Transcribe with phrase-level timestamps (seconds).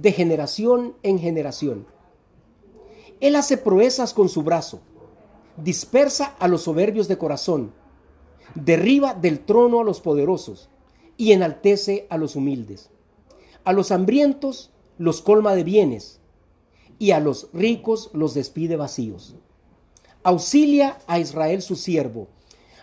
[0.00, 1.86] de generación en generación.
[3.20, 4.80] Él hace proezas con su brazo,
[5.56, 7.72] dispersa a los soberbios de corazón,
[8.54, 10.68] derriba del trono a los poderosos
[11.16, 12.90] y enaltece a los humildes.
[13.64, 16.20] A los hambrientos los colma de bienes
[16.98, 19.34] y a los ricos los despide vacíos.
[20.22, 22.28] Auxilia a Israel su siervo,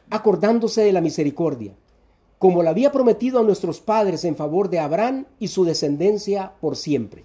[0.10, 1.76] acordándose de la misericordia
[2.44, 6.76] como lo había prometido a nuestros padres en favor de Abraham y su descendencia por
[6.76, 7.24] siempre.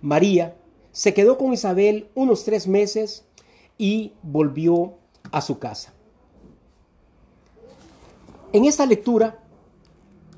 [0.00, 0.56] María
[0.92, 3.26] se quedó con Isabel unos tres meses
[3.76, 4.94] y volvió
[5.30, 5.92] a su casa.
[8.54, 9.44] En esta lectura,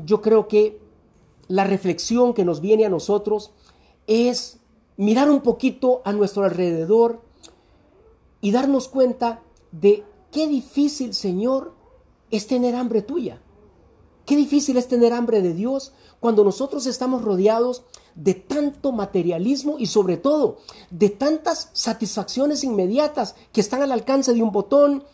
[0.05, 0.81] yo creo que
[1.47, 3.53] la reflexión que nos viene a nosotros
[4.09, 4.59] es
[4.97, 7.23] mirar un poquito a nuestro alrededor
[8.41, 11.73] y darnos cuenta de qué difícil, Señor,
[12.33, 13.42] es tener hambre tuya.
[14.27, 17.85] Qué difícil es tener hambre de Dios cuando nosotros estamos rodeados
[18.17, 20.59] de tanto materialismo y sobre todo
[20.91, 25.05] de tantas satisfacciones inmediatas que están al alcance de un botón,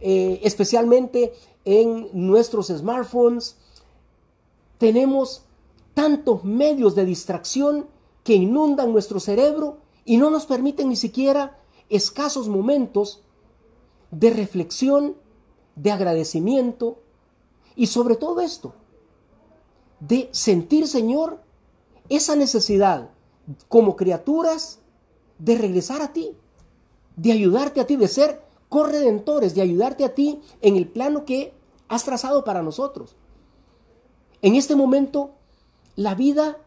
[0.00, 1.32] eh, especialmente
[1.64, 3.56] en nuestros smartphones.
[4.78, 5.42] Tenemos
[5.94, 7.86] tantos medios de distracción
[8.24, 13.22] que inundan nuestro cerebro y no nos permiten ni siquiera escasos momentos
[14.10, 15.14] de reflexión,
[15.76, 16.98] de agradecimiento,
[17.76, 18.74] y sobre todo esto,
[20.00, 21.40] de sentir, Señor,
[22.08, 23.10] esa necesidad
[23.68, 24.80] como criaturas
[25.38, 26.32] de regresar a ti,
[27.16, 31.54] de ayudarte a ti, de ser corredentores, de ayudarte a ti en el plano que
[31.88, 33.14] has trazado para nosotros.
[34.42, 35.32] En este momento,
[35.94, 36.58] la vida,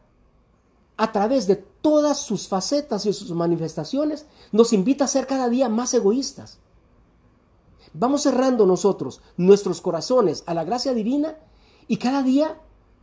[0.97, 5.69] a través de todas sus facetas y sus manifestaciones, nos invita a ser cada día
[5.69, 6.59] más egoístas
[7.93, 11.37] Vamos cerrando nosotros nuestros corazones a la gracia divina
[11.87, 12.59] y cada día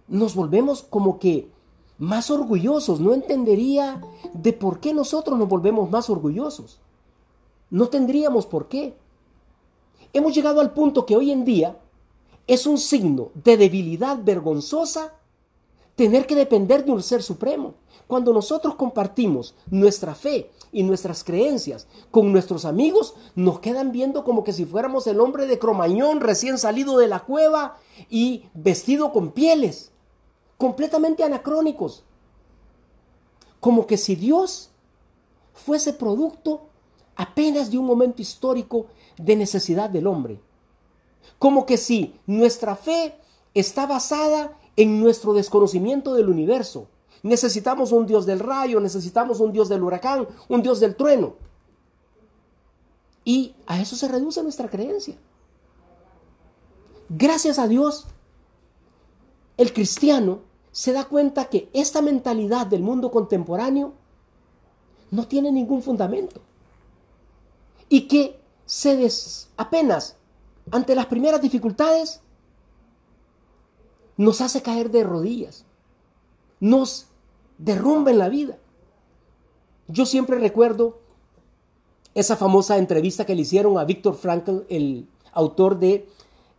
[0.09, 1.51] nos volvemos como que
[1.99, 3.01] más orgullosos.
[3.01, 4.01] No entendería
[4.33, 6.79] de por qué nosotros nos volvemos más orgullosos.
[7.71, 8.97] No tendríamos por qué.
[10.13, 11.79] Hemos llegado al punto que hoy en día
[12.47, 15.15] es un signo de debilidad vergonzosa
[15.97, 17.75] tener que depender de un ser supremo.
[18.07, 24.45] Cuando nosotros compartimos nuestra fe y nuestras creencias con nuestros amigos, nos quedan viendo como
[24.45, 29.33] que si fuéramos el hombre de Cromañón recién salido de la cueva y vestido con
[29.33, 29.91] pieles,
[30.57, 32.05] completamente anacrónicos.
[33.59, 34.71] Como que si Dios
[35.53, 36.69] fuese producto
[37.17, 38.87] apenas de un momento histórico
[39.17, 40.39] de necesidad del hombre.
[41.39, 43.19] Como que si nuestra fe
[43.55, 46.89] está basada en nuestro desconocimiento del universo
[47.27, 51.35] Necesitamos un Dios del rayo, necesitamos un Dios del huracán, un Dios del trueno.
[53.25, 55.17] Y a eso se reduce nuestra creencia.
[57.09, 58.07] Gracias a Dios,
[59.57, 63.95] el cristiano se da cuenta que esta mentalidad del mundo contemporáneo
[65.11, 66.41] no tiene ningún fundamento.
[67.89, 70.17] Y que se des, apenas
[70.71, 72.21] ante las primeras dificultades
[74.17, 75.67] nos hace caer de rodillas
[76.61, 77.07] nos
[77.59, 78.59] derrumba en la vida.
[79.89, 80.99] Yo siempre recuerdo
[82.15, 86.09] esa famosa entrevista que le hicieron a Víctor Frankl, el autor de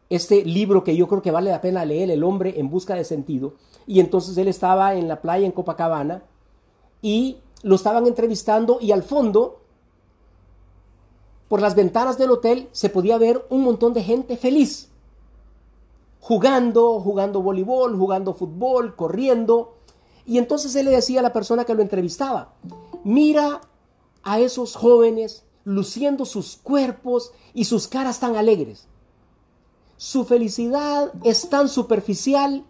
[0.10, 3.04] este libro que yo creo que vale la pena leer, El hombre en busca de
[3.04, 3.56] sentido.
[3.86, 6.24] Y entonces él estaba en la playa en Copacabana
[7.02, 9.60] y lo estaban entrevistando y al fondo,
[11.50, 14.90] por las ventanas del hotel, se podía ver un montón de gente feliz,
[16.28, 19.78] jugando, jugando voleibol, jugando fútbol, corriendo,
[20.26, 22.54] y entonces él le decía a la persona que lo entrevistaba,
[23.06, 23.62] mira
[24.24, 28.90] a esos jóvenes luciendo sus cuerpos y sus caras tan alegres.
[29.96, 32.66] Su felicidad es tan superficial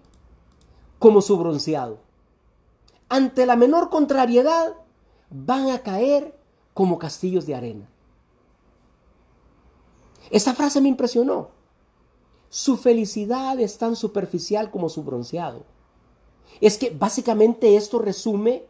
[0.99, 1.97] como su bronceado.
[3.09, 4.75] Ante la menor contrariedad
[5.31, 6.39] van a caer
[6.75, 7.89] como castillos de arena.
[10.29, 11.56] Esta frase me impresionó.
[12.49, 15.63] Su felicidad es tan superficial como su bronceado.
[16.61, 18.65] Es que básicamente esto resume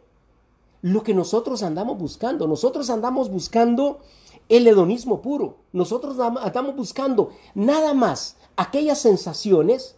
[0.82, 2.46] lo que nosotros andamos buscando.
[2.46, 4.00] Nosotros andamos buscando
[4.48, 5.56] el hedonismo puro.
[5.72, 9.96] Nosotros andamos buscando nada más aquellas sensaciones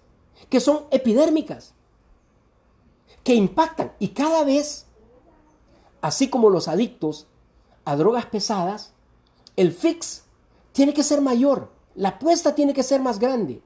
[0.49, 1.75] que son epidérmicas,
[3.25, 4.87] que impactan y cada vez
[6.01, 7.27] así como los adictos
[7.85, 8.93] a drogas pesadas,
[9.57, 10.25] el fix
[10.73, 13.63] tiene que ser mayor, la apuesta tiene que ser más grande.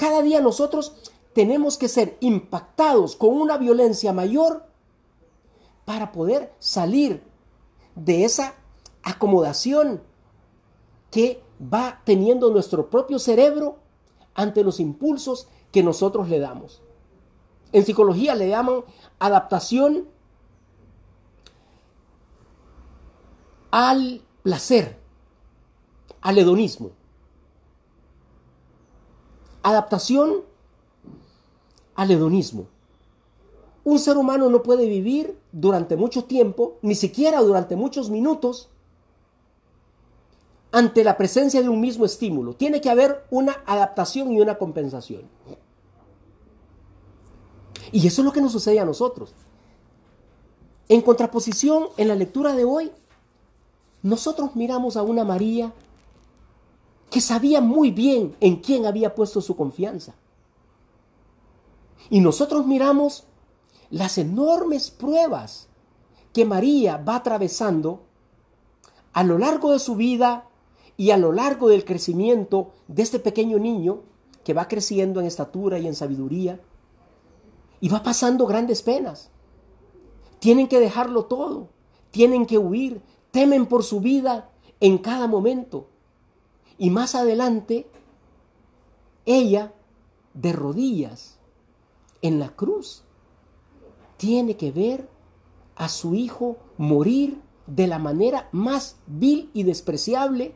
[0.00, 0.94] Cada día nosotros
[1.34, 4.64] tenemos que ser impactados con una violencia mayor
[5.84, 7.22] para poder salir
[7.94, 8.54] de esa
[9.02, 10.02] acomodación
[11.10, 13.76] que va teniendo nuestro propio cerebro
[14.32, 16.80] ante los impulsos que nosotros le damos.
[17.70, 18.82] En psicología le llaman
[19.18, 20.08] adaptación
[23.70, 24.98] al placer,
[26.22, 26.92] al hedonismo.
[29.62, 30.42] Adaptación
[31.94, 32.66] al hedonismo.
[33.84, 38.68] Un ser humano no puede vivir durante mucho tiempo, ni siquiera durante muchos minutos,
[40.72, 42.54] ante la presencia de un mismo estímulo.
[42.54, 45.22] Tiene que haber una adaptación y una compensación.
[47.92, 49.34] Y eso es lo que nos sucede a nosotros.
[50.88, 52.92] En contraposición, en la lectura de hoy,
[54.02, 55.72] nosotros miramos a una María
[57.10, 60.14] que sabía muy bien en quién había puesto su confianza.
[62.08, 63.24] Y nosotros miramos
[63.90, 65.68] las enormes pruebas
[66.32, 68.02] que María va atravesando
[69.12, 70.46] a lo largo de su vida
[70.96, 74.02] y a lo largo del crecimiento de este pequeño niño
[74.44, 76.60] que va creciendo en estatura y en sabiduría
[77.80, 79.30] y va pasando grandes penas.
[80.38, 81.68] Tienen que dejarlo todo,
[82.10, 85.89] tienen que huir, temen por su vida en cada momento.
[86.80, 87.86] Y más adelante,
[89.26, 89.74] ella,
[90.32, 91.38] de rodillas,
[92.22, 93.04] en la cruz,
[94.16, 95.06] tiene que ver
[95.76, 100.54] a su hijo morir de la manera más vil y despreciable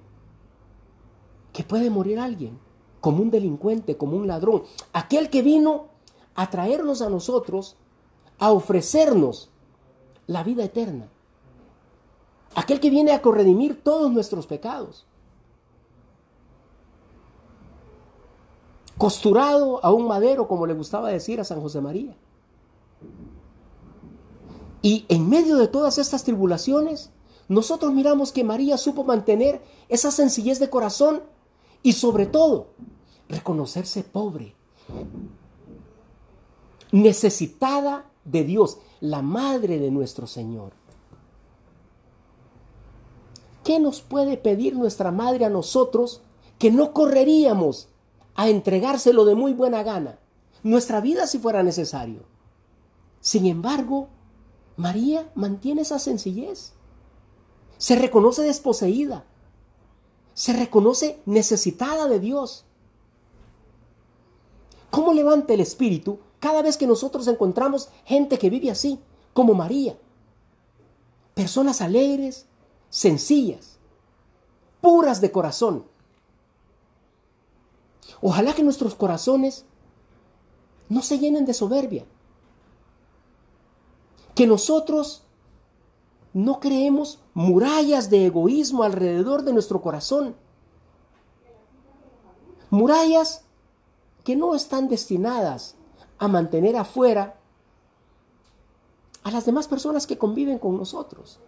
[1.52, 2.58] que puede morir alguien,
[3.02, 4.62] como un delincuente, como un ladrón,
[4.94, 5.88] aquel que vino
[6.34, 7.76] a traernos a nosotros,
[8.38, 9.50] a ofrecernos
[10.26, 11.10] la vida eterna.
[12.54, 15.06] Aquel que viene a corredimir todos nuestros pecados.
[18.98, 22.16] Costurado a un madero, como le gustaba decir a San José María.
[24.82, 27.10] Y en medio de todas estas tribulaciones,
[27.48, 31.22] nosotros miramos que María supo mantener esa sencillez de corazón
[31.82, 32.68] y sobre todo
[33.28, 34.54] reconocerse pobre,
[36.92, 40.72] necesitada de Dios, la madre de nuestro Señor.
[43.64, 46.20] ¿Qué nos puede pedir nuestra madre a nosotros
[46.58, 47.88] que no correríamos
[48.34, 50.18] a entregárselo de muy buena gana?
[50.62, 52.22] Nuestra vida si fuera necesario.
[53.20, 54.08] Sin embargo,
[54.76, 56.72] María mantiene esa sencillez.
[57.78, 59.24] Se reconoce desposeída.
[60.34, 62.64] Se reconoce necesitada de Dios.
[64.90, 69.00] ¿Cómo levanta el espíritu cada vez que nosotros encontramos gente que vive así,
[69.32, 69.96] como María.
[71.32, 72.44] Personas alegres,
[72.90, 73.78] sencillas,
[74.82, 75.86] puras de corazón.
[78.20, 79.64] Ojalá que nuestros corazones
[80.88, 82.04] no se llenen de soberbia.
[84.34, 85.22] Que nosotros
[86.32, 90.34] no creemos murallas de egoísmo alrededor de nuestro corazón.
[92.70, 93.44] Murallas
[94.24, 95.76] que no están destinadas
[96.18, 97.38] a mantener afuera
[99.22, 101.38] a las demás personas que conviven con nosotros.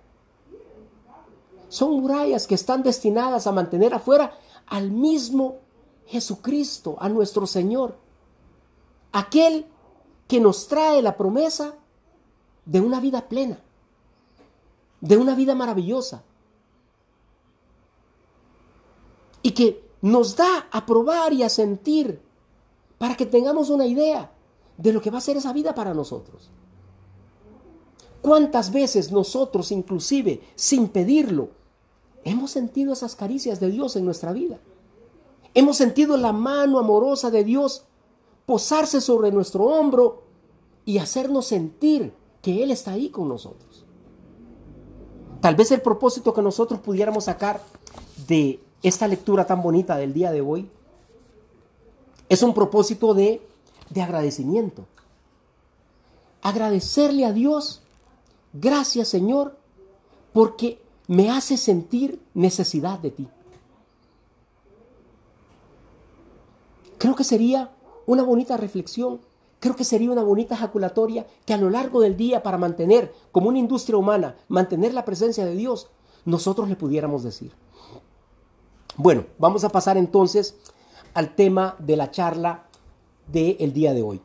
[1.68, 5.56] Son murallas que están destinadas a mantener afuera al mismo
[6.06, 7.96] Jesucristo, a nuestro Señor,
[9.12, 9.66] aquel
[10.28, 11.74] que nos trae la promesa
[12.64, 13.58] de una vida plena,
[15.00, 16.22] de una vida maravillosa,
[19.42, 22.20] y que nos da a probar y a sentir
[22.98, 24.32] para que tengamos una idea
[24.76, 26.50] de lo que va a ser esa vida para nosotros.
[28.22, 31.50] ¿Cuántas veces nosotros, inclusive sin pedirlo,
[32.24, 34.58] hemos sentido esas caricias de Dios en nuestra vida?
[35.56, 37.82] Hemos sentido la mano amorosa de Dios
[38.44, 40.22] posarse sobre nuestro hombro
[40.84, 43.84] y hacernos sentir que Él está ahí con nosotros.
[45.40, 47.60] Tal vez el propósito que nosotros pudiéramos sacar
[48.28, 50.70] de esta lectura tan bonita del día de hoy
[52.28, 53.40] es un propósito de
[53.90, 54.86] de agradecimiento.
[56.42, 57.82] Agradecerle a Dios,
[58.52, 59.56] gracias Señor,
[60.32, 63.28] porque me hace sentir necesidad de ti.
[66.98, 67.70] Creo que sería
[68.06, 69.20] una bonita reflexión,
[69.60, 73.48] creo que sería una bonita ejaculatoria que a lo largo del día para mantener, como
[73.48, 75.88] una industria humana, mantener la presencia de Dios,
[76.24, 77.52] nosotros le pudiéramos decir.
[78.96, 80.56] Bueno, vamos a pasar entonces
[81.14, 82.66] al tema de la charla
[83.26, 84.20] del día de hoy.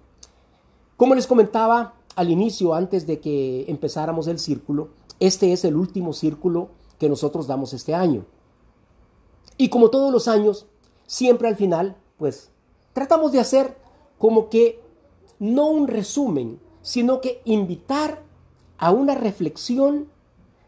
[0.97, 6.13] Como les comentaba, al inicio, antes de que empezáramos el círculo, este es el último
[6.13, 8.25] círculo que nosotros damos este año.
[9.57, 10.67] Y como todos los años,
[11.07, 12.50] siempre al final, pues
[12.93, 13.77] tratamos de hacer
[14.17, 14.81] como que
[15.39, 18.21] no un resumen, sino que invitar
[18.77, 20.07] a una reflexión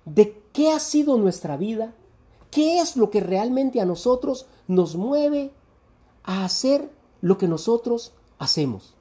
[0.05, 1.93] de qué ha sido nuestra vida,
[2.51, 5.51] qué es lo que realmente a nosotros nos mueve
[6.23, 6.89] a hacer
[7.21, 8.95] lo que nosotros hacemos.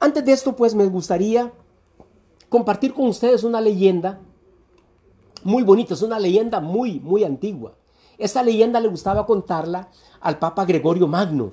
[0.00, 1.52] Antes de esto, pues me gustaría
[2.48, 4.20] compartir con ustedes una leyenda
[5.44, 7.74] muy bonita, es una leyenda muy, muy antigua.
[8.18, 9.88] Esta leyenda le gustaba contarla
[10.20, 11.52] al Papa Gregorio Magno.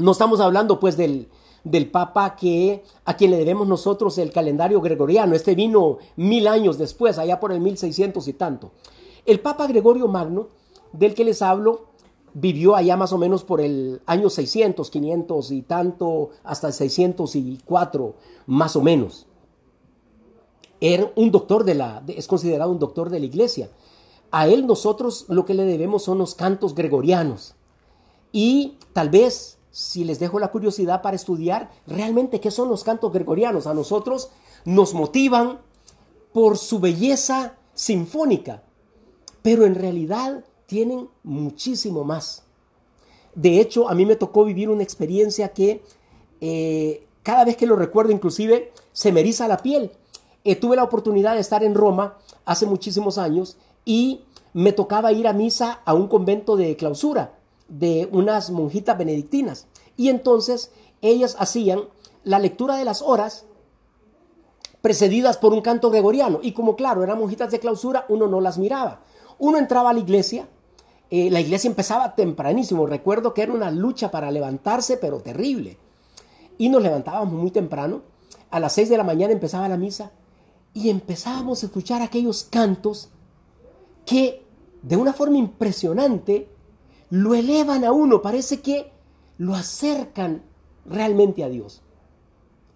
[0.00, 1.28] No estamos hablando pues del,
[1.62, 5.34] del Papa que, a quien le debemos nosotros el calendario gregoriano.
[5.34, 8.72] Este vino mil años después, allá por el 1600 y tanto.
[9.26, 10.48] El Papa Gregorio Magno,
[10.92, 11.90] del que les hablo,
[12.32, 18.14] vivió allá más o menos por el año 600, 500 y tanto, hasta el 604
[18.46, 19.26] más o menos.
[20.80, 23.68] Era un doctor de la, es considerado un doctor de la iglesia.
[24.30, 27.54] A él nosotros lo que le debemos son los cantos gregorianos.
[28.32, 33.12] Y tal vez, si les dejo la curiosidad para estudiar realmente qué son los cantos
[33.12, 34.30] gregorianos, a nosotros
[34.64, 35.60] nos motivan
[36.32, 38.62] por su belleza sinfónica,
[39.42, 42.44] pero en realidad tienen muchísimo más.
[43.34, 45.82] De hecho, a mí me tocó vivir una experiencia que
[46.40, 49.92] eh, cada vez que lo recuerdo, inclusive, se me eriza la piel.
[50.44, 54.22] Eh, tuve la oportunidad de estar en Roma hace muchísimos años y
[54.52, 57.39] me tocaba ir a misa a un convento de clausura
[57.70, 59.66] de unas monjitas benedictinas.
[59.96, 61.84] Y entonces ellas hacían
[62.24, 63.46] la lectura de las horas
[64.82, 66.40] precedidas por un canto gregoriano.
[66.42, 69.00] Y como claro, eran monjitas de clausura, uno no las miraba.
[69.38, 70.48] Uno entraba a la iglesia,
[71.10, 72.86] eh, la iglesia empezaba tempranísimo.
[72.86, 75.78] Recuerdo que era una lucha para levantarse, pero terrible.
[76.58, 78.02] Y nos levantábamos muy temprano.
[78.50, 80.10] A las seis de la mañana empezaba la misa
[80.74, 83.10] y empezábamos a escuchar aquellos cantos
[84.04, 84.44] que
[84.82, 86.48] de una forma impresionante
[87.10, 88.22] lo elevan a uno.
[88.22, 88.92] Parece que
[89.38, 90.42] lo acercan
[90.86, 91.82] realmente a Dios.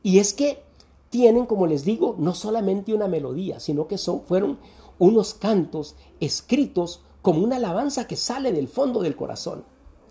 [0.03, 0.63] Y es que
[1.11, 4.59] tienen, como les digo, no solamente una melodía, sino que son, fueron
[4.99, 9.65] unos cantos escritos como una alabanza que sale del fondo del corazón.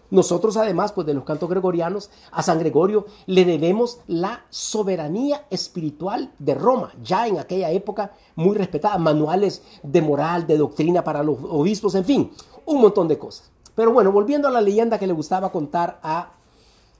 [0.10, 6.32] Nosotros además, pues de los cantos gregorianos, a San Gregorio le debemos la soberanía espiritual
[6.38, 11.38] de Roma, ya en aquella época muy respetada, manuales de moral, de doctrina para los
[11.50, 12.32] obispos, en fin,
[12.66, 13.52] un montón de cosas.
[13.76, 16.32] Pero bueno, volviendo a la leyenda que le gustaba contar a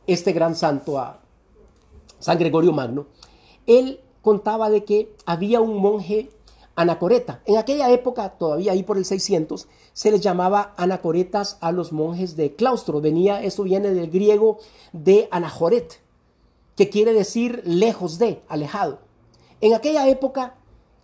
[0.08, 1.20] este gran santo, a
[2.20, 3.08] San Gregorio Magno,
[3.66, 6.30] él contaba de que había un monje
[6.76, 7.42] anacoreta.
[7.46, 12.36] En aquella época, todavía ahí por el 600, se les llamaba anacoretas a los monjes
[12.36, 13.02] de claustro.
[13.02, 14.58] Venía, esto viene del griego
[14.92, 16.00] de anajoret,
[16.76, 19.00] que quiere decir lejos de, alejado.
[19.62, 20.56] En aquella época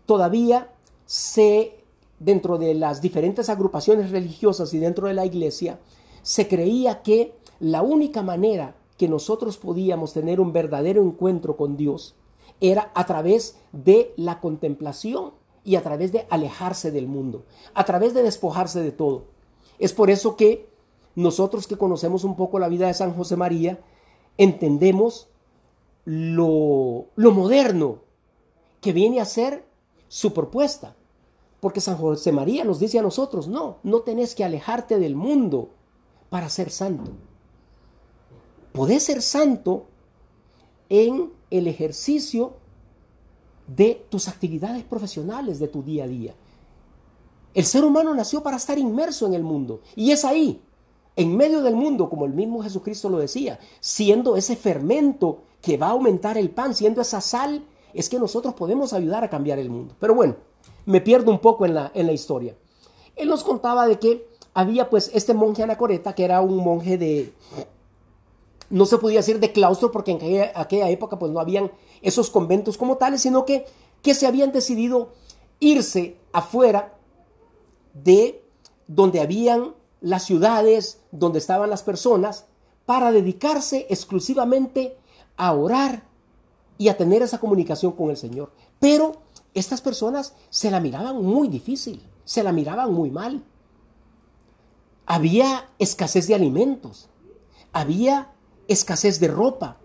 [0.06, 0.72] todavía
[1.06, 1.79] se,
[2.20, 5.80] dentro de las diferentes agrupaciones religiosas y dentro de la iglesia,
[6.22, 12.16] se creía que la única manera que nosotros podíamos tener un verdadero encuentro con Dios
[12.60, 15.32] era a través de la contemplación
[15.64, 19.26] y a través de alejarse del mundo, a través de despojarse de todo.
[19.78, 20.70] Es por eso que
[21.16, 23.80] nosotros que conocemos un poco la vida de San José María,
[24.38, 25.30] entendemos
[26.06, 28.00] lo, lo moderno
[28.82, 29.66] que viene a ser
[30.08, 30.96] su propuesta.
[31.60, 35.70] Porque San José María nos dice a nosotros, no, no tenés que alejarte del mundo
[36.30, 37.12] para ser santo.
[38.72, 39.88] Podés ser santo
[40.90, 42.54] en el ejercicio
[43.68, 46.36] de tus actividades profesionales de tu día a día.
[47.54, 50.62] El ser humano nació para estar inmerso en el mundo y es ahí,
[51.16, 55.88] en medio del mundo, como el mismo Jesucristo lo decía, siendo ese fermento que va
[55.88, 59.70] a aumentar el pan, siendo esa sal, es que nosotros podemos ayudar a cambiar el
[59.70, 59.96] mundo.
[60.00, 60.38] Pero bueno,
[60.90, 62.56] me pierdo un poco en la, en la historia.
[63.16, 67.32] Él nos contaba de que había pues este monje anacoreta, que era un monje de,
[68.72, 72.76] no se podía decir de claustro porque en aquella, época pues no habían esos conventos
[72.76, 73.68] como tales, sino que,
[74.02, 75.10] que se habían decidido
[75.60, 76.98] irse afuera
[77.94, 78.44] de
[78.88, 82.48] donde habían las ciudades, donde estaban las personas,
[82.88, 84.98] para dedicarse exclusivamente
[85.38, 86.02] a orar
[86.80, 88.52] y a tener esa comunicación con el Señor.
[88.80, 93.44] Pero estas personas se la miraban muy difícil, se la miraban muy mal.
[95.06, 97.10] Había escasez de alimentos,
[97.74, 98.32] había
[98.68, 99.78] escasez de ropa.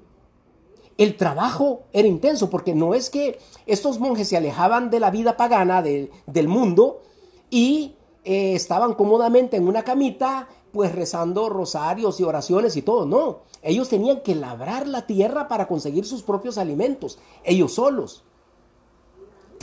[0.97, 5.37] El trabajo era intenso porque no es que estos monjes se alejaban de la vida
[5.37, 7.03] pagana del mundo
[7.51, 13.43] y eh, estaban cómodamente en una camita pues rezando rosarios y oraciones y todo, no.
[13.63, 18.25] Ellos tenían que labrar la tierra para conseguir sus propios alimentos, ellos solos.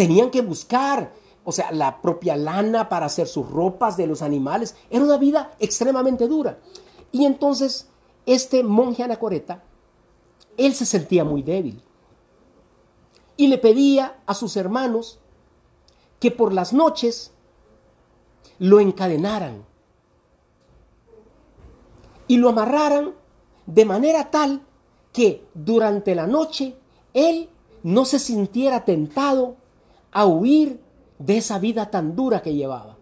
[0.02, 1.14] Tenían que buscar,
[1.46, 4.76] o sea, la propia lana para hacer sus ropas de los animales.
[4.90, 6.58] Era una vida extremadamente dura.
[7.12, 7.88] Y entonces
[8.26, 9.64] este monje anacoreta,
[10.58, 11.84] él se sentía muy débil.
[13.38, 15.20] Y le pedía a sus hermanos
[16.20, 17.32] que por las noches
[18.58, 19.64] lo encadenaran
[22.28, 23.14] y lo amarraran
[23.68, 24.64] de manera tal
[25.14, 26.76] que durante la noche
[27.14, 27.52] él
[27.84, 29.61] no se sintiera tentado
[30.12, 30.82] a huir
[31.20, 32.98] de esa vida tan dura que llevaba.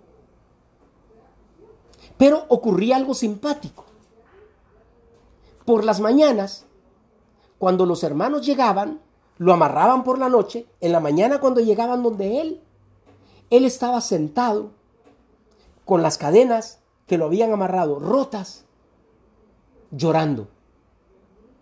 [2.17, 3.85] Pero ocurría algo simpático.
[5.65, 6.65] Por las mañanas,
[7.57, 9.01] cuando los hermanos llegaban,
[9.37, 12.61] lo amarraban por la noche, en la mañana cuando llegaban donde él,
[13.49, 14.71] él estaba sentado
[15.85, 18.65] con las cadenas que lo habían amarrado rotas,
[19.91, 20.49] llorando,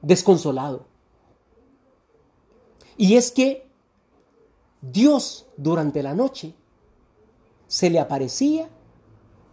[0.02, 0.86] desconsolado.
[2.98, 3.67] Y es que
[4.82, 6.54] Dios durante la noche
[7.68, 8.70] se le aparecía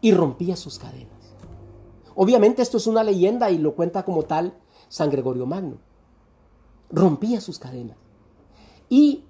[0.00, 1.34] y rompía sus cadenas.
[2.14, 4.54] Obviamente esto es una leyenda y lo cuenta como tal
[4.88, 5.78] San Gregorio Magno.
[6.90, 7.96] Rompía sus cadenas.
[8.88, 9.24] Y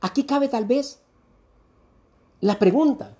[0.00, 1.00] aquí cabe tal vez
[2.40, 3.16] la pregunta,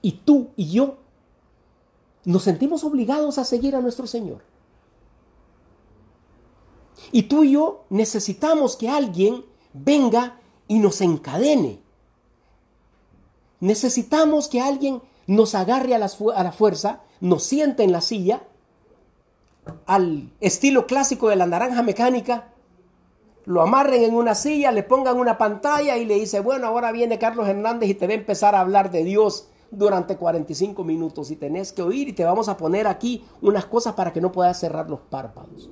[0.00, 0.96] ¿y tú y yo
[2.24, 4.42] nos sentimos obligados a seguir a nuestro Señor?
[7.12, 9.44] Y tú y yo necesitamos que alguien
[9.84, 11.80] venga y nos encadene.
[13.60, 18.42] Necesitamos que alguien nos agarre a la, fuerza, nos siente en la silla,
[19.86, 22.52] al estilo clásico de la naranja mecánica,
[23.44, 27.18] lo amarren en una silla, le pongan una pantalla y le dice, bueno, ahora viene
[27.18, 31.36] Carlos Hernández y te va a empezar a hablar de Dios durante 45 minutos y
[31.36, 34.58] tenés que oír y te vamos a poner aquí unas cosas para que no puedas
[34.58, 35.70] cerrar los párpados.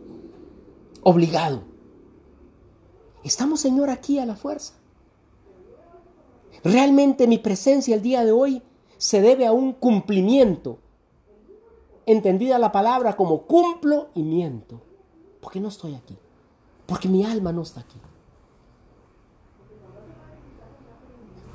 [1.03, 1.74] Obligado.
[3.25, 4.75] Estamos, Señor, aquí a la fuerza.
[6.63, 8.63] Realmente mi presencia el día de hoy
[8.99, 10.79] se debe a un cumplimiento.
[12.05, 14.81] Entendida la palabra como cumplo y miento.
[15.41, 16.17] Porque no estoy aquí.
[16.87, 17.99] Porque mi alma no está aquí.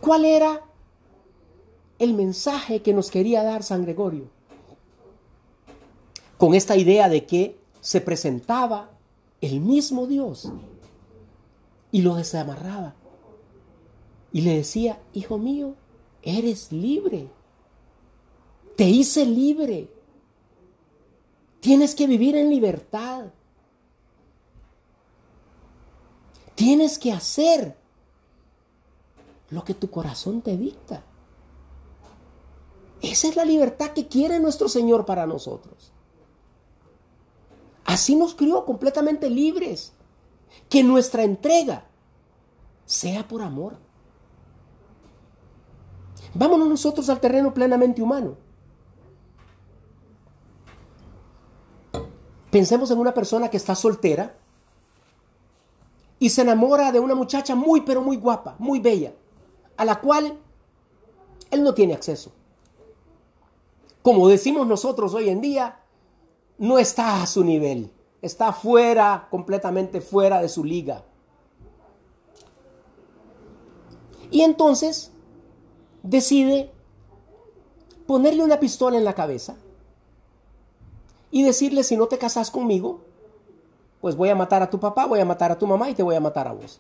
[0.02, 0.64] ¿Cuál era
[2.00, 4.28] el mensaje que nos quería dar San Gregorio?
[6.40, 8.90] Con esta idea de que se presentaba
[9.42, 10.52] el mismo Dios
[11.92, 12.96] y lo desamarraba.
[14.32, 15.76] Y le decía, hijo mío,
[16.22, 17.30] eres libre.
[18.76, 19.92] Te hice libre.
[21.60, 23.26] Tienes que vivir en libertad.
[26.56, 27.76] Tienes que hacer
[29.50, 31.04] lo que tu corazón te dicta.
[33.02, 35.92] Esa es la libertad que quiere nuestro Señor para nosotros.
[37.86, 39.94] Así nos crió completamente libres.
[40.70, 41.86] Que nuestra entrega
[42.86, 43.78] sea por amor.
[46.34, 48.38] Vámonos nosotros al terreno plenamente humano.
[52.52, 54.36] Pensemos en una persona que está soltera
[56.18, 59.14] y se enamora de una muchacha muy pero muy guapa, muy bella,
[59.78, 60.38] a la cual
[61.52, 62.32] él no tiene acceso.
[64.02, 65.80] Como decimos nosotros hoy en día,
[66.58, 71.04] no está a su nivel, está fuera, completamente fuera de su liga.
[74.32, 75.12] Y entonces
[76.04, 76.72] decide
[78.06, 79.56] ponerle una pistola en la cabeza
[81.32, 83.02] y decirle, si no te casas conmigo,
[84.02, 86.04] pues voy a matar a tu papá, voy a matar a tu mamá y te
[86.04, 86.80] voy a matar a vos.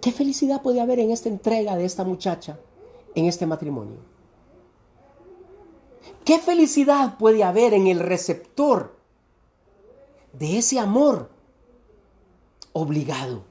[0.00, 2.58] ¿Qué felicidad puede haber en esta entrega de esta muchacha,
[3.14, 4.17] en este matrimonio?
[6.24, 8.96] ¿Qué felicidad puede haber en el receptor
[10.32, 11.30] de ese amor
[12.72, 13.42] obligado,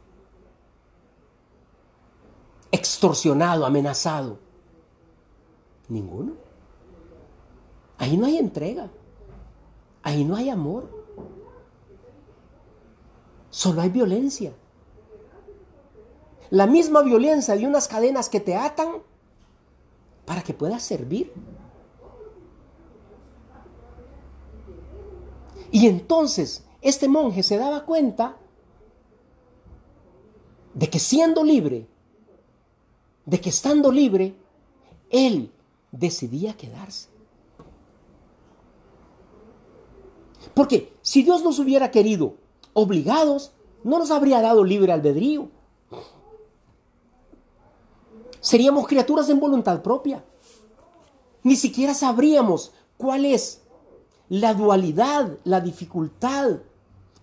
[2.71, 4.39] extorsionado, amenazado?
[5.89, 6.33] Ninguno.
[7.97, 8.89] Ahí no hay entrega.
[10.03, 10.87] Ahí no hay amor.
[13.49, 14.53] Solo hay violencia.
[16.49, 19.01] La misma violencia de unas cadenas que te atan
[20.25, 21.33] para que puedas servir.
[25.77, 28.35] Y entonces este monje se daba cuenta
[30.73, 31.85] de que siendo libre,
[33.27, 34.33] de que estando libre,
[35.11, 35.51] él
[35.91, 37.09] decidía quedarse.
[40.55, 42.33] Porque si Dios nos hubiera querido
[42.73, 43.51] obligados,
[43.83, 45.47] no nos habría dado libre albedrío.
[48.39, 50.25] Seríamos criaturas en voluntad propia.
[51.43, 53.61] Ni siquiera sabríamos cuál es
[54.29, 56.59] la dualidad, la dificultad,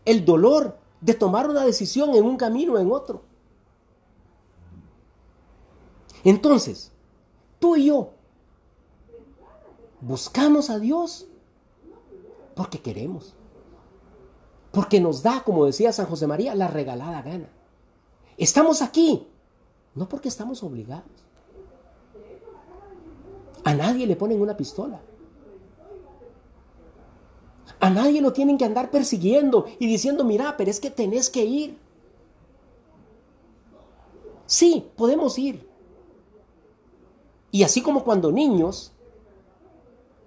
[0.04, 3.22] el dolor de tomar una decisión en un camino o en otro.
[6.24, 6.90] Entonces,
[7.58, 8.10] tú y yo
[10.00, 11.26] buscamos a Dios
[12.54, 13.34] porque queremos.
[14.72, 17.48] Porque nos da, como decía San José María, la regalada gana.
[18.36, 19.28] Estamos aquí,
[19.94, 21.04] no porque estamos obligados.
[23.62, 25.00] A nadie le ponen una pistola.
[27.80, 31.44] A nadie lo tienen que andar persiguiendo y diciendo, mira, pero es que tenés que
[31.44, 31.78] ir.
[34.46, 35.68] Sí, podemos ir.
[37.50, 38.92] Y así como cuando niños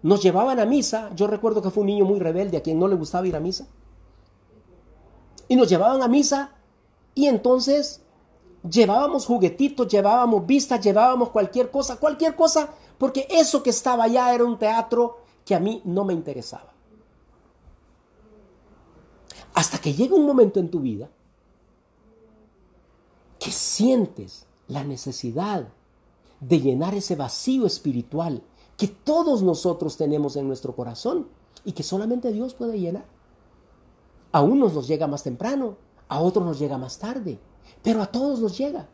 [0.02, 2.88] nos llevaban a misa, yo recuerdo que fue un niño muy rebelde a quien no
[2.88, 3.68] le gustaba ir a misa.
[5.48, 6.52] Y nos llevaban a misa
[7.16, 8.02] y entonces
[8.70, 14.44] llevábamos juguetitos, llevábamos vistas, llevábamos cualquier cosa, cualquier cosa, porque eso que estaba allá era
[14.44, 16.77] un teatro que a mí no me interesaba.
[19.58, 21.10] Hasta que llega un momento en tu vida
[23.40, 25.70] que sientes la necesidad
[26.40, 28.44] de llenar ese vacío espiritual
[28.78, 31.28] que todos nosotros tenemos en nuestro corazón
[31.66, 33.06] y que solamente Dios puede llenar.
[34.32, 37.40] A unos nos llega más temprano, a otros nos llega más tarde,
[37.82, 38.88] pero a todos nos llega.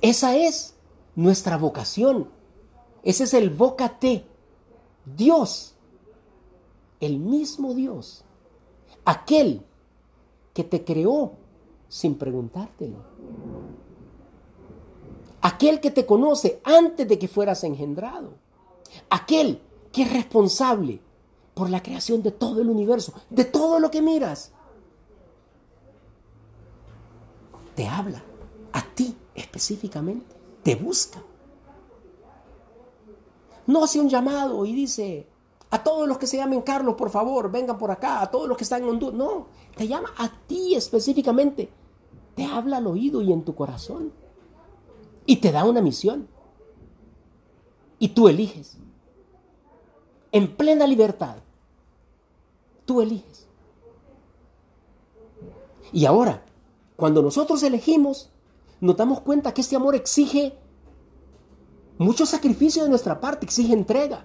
[0.00, 0.74] Esa es
[1.14, 2.30] nuestra vocación.
[3.04, 4.26] Ese es el bócate.
[5.04, 5.73] Dios
[7.04, 8.24] el mismo Dios,
[9.04, 9.62] aquel
[10.52, 11.32] que te creó
[11.88, 12.96] sin preguntártelo,
[15.40, 18.34] aquel que te conoce antes de que fueras engendrado,
[19.10, 19.60] aquel
[19.92, 21.00] que es responsable
[21.54, 24.52] por la creación de todo el universo, de todo lo que miras,
[27.74, 28.22] te habla
[28.72, 31.22] a ti específicamente, te busca.
[33.66, 35.26] No hace un llamado y dice,
[35.74, 38.22] a todos los que se llamen Carlos, por favor, vengan por acá.
[38.22, 39.16] A todos los que están en Honduras.
[39.16, 41.68] No, te llama a ti específicamente.
[42.36, 44.12] Te habla al oído y en tu corazón.
[45.26, 46.28] Y te da una misión.
[47.98, 48.78] Y tú eliges.
[50.30, 51.38] En plena libertad.
[52.86, 53.48] Tú eliges.
[55.92, 56.44] Y ahora,
[56.94, 58.30] cuando nosotros elegimos,
[58.80, 60.56] nos damos cuenta que este amor exige
[61.98, 64.24] mucho sacrificio de nuestra parte, exige entrega.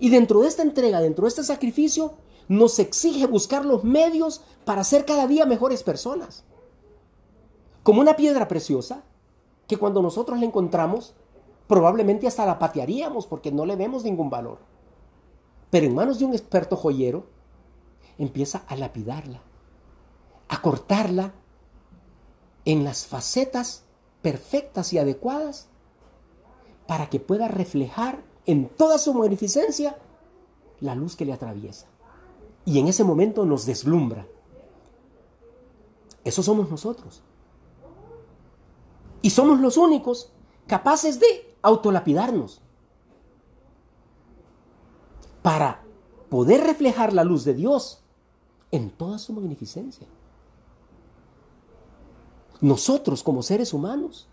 [0.00, 2.14] Y dentro de esta entrega, dentro de este sacrificio,
[2.48, 6.44] nos exige buscar los medios para ser cada día mejores personas.
[7.82, 9.04] Como una piedra preciosa,
[9.66, 11.14] que cuando nosotros la encontramos,
[11.66, 14.58] probablemente hasta la patearíamos porque no le vemos ningún valor.
[15.70, 17.26] Pero en manos de un experto joyero,
[18.18, 19.40] empieza a lapidarla,
[20.48, 21.32] a cortarla
[22.64, 23.84] en las facetas
[24.22, 25.68] perfectas y adecuadas
[26.86, 29.98] para que pueda reflejar en toda su magnificencia
[30.80, 31.86] la luz que le atraviesa.
[32.64, 34.26] Y en ese momento nos deslumbra.
[36.24, 37.22] Eso somos nosotros.
[39.22, 40.30] Y somos los únicos
[40.66, 42.60] capaces de autolapidarnos
[45.42, 45.82] para
[46.30, 48.02] poder reflejar la luz de Dios
[48.70, 50.06] en toda su magnificencia.
[52.60, 54.26] Nosotros como seres humanos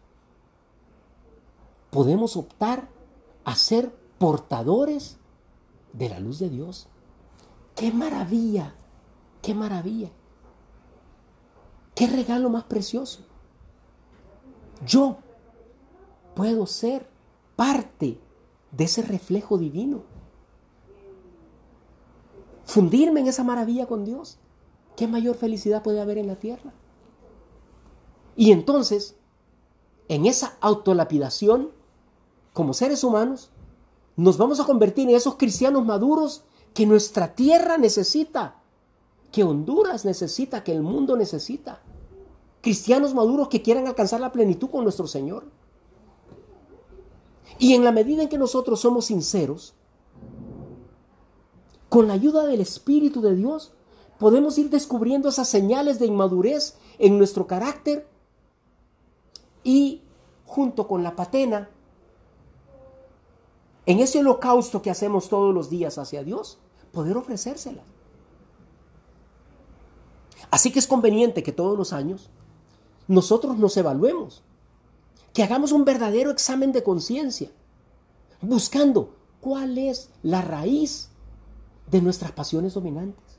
[1.90, 2.88] podemos optar
[3.44, 5.18] a ser portadores
[5.94, 6.88] de la luz de Dios.
[7.76, 8.76] ¡Qué maravilla!
[9.42, 10.12] ¡Qué maravilla!
[11.96, 13.22] ¡Qué regalo más precioso!
[14.86, 15.18] Yo
[16.36, 17.10] puedo ser
[17.56, 18.20] parte
[18.72, 20.04] de ese reflejo divino.
[22.64, 24.38] Fundirme en esa maravilla con Dios.
[24.96, 26.72] ¿Qué mayor felicidad puede haber en la tierra?
[28.36, 29.16] Y entonces,
[30.10, 31.72] en esa autolapidación,
[32.54, 33.52] como seres humanos,
[34.16, 36.44] nos vamos a convertir en esos cristianos maduros
[36.74, 38.62] que nuestra tierra necesita,
[39.32, 41.82] que Honduras necesita, que el mundo necesita.
[42.62, 45.46] Cristianos maduros que quieran alcanzar la plenitud con nuestro Señor.
[47.58, 49.74] Y en la medida en que nosotros somos sinceros,
[51.90, 53.74] con la ayuda del Espíritu de Dios,
[54.18, 58.08] podemos ir descubriendo esas señales de inmadurez en nuestro carácter
[59.64, 60.02] y
[60.46, 61.70] junto con la patena
[63.86, 66.58] en ese holocausto que hacemos todos los días hacia Dios,
[66.92, 67.84] poder ofrecérsela.
[70.50, 72.30] Así que es conveniente que todos los años
[73.08, 74.44] nosotros nos evaluemos,
[75.34, 77.50] que hagamos un verdadero examen de conciencia,
[78.42, 81.10] buscando cuál es la raíz
[81.90, 83.32] de nuestras pasiones dominantes.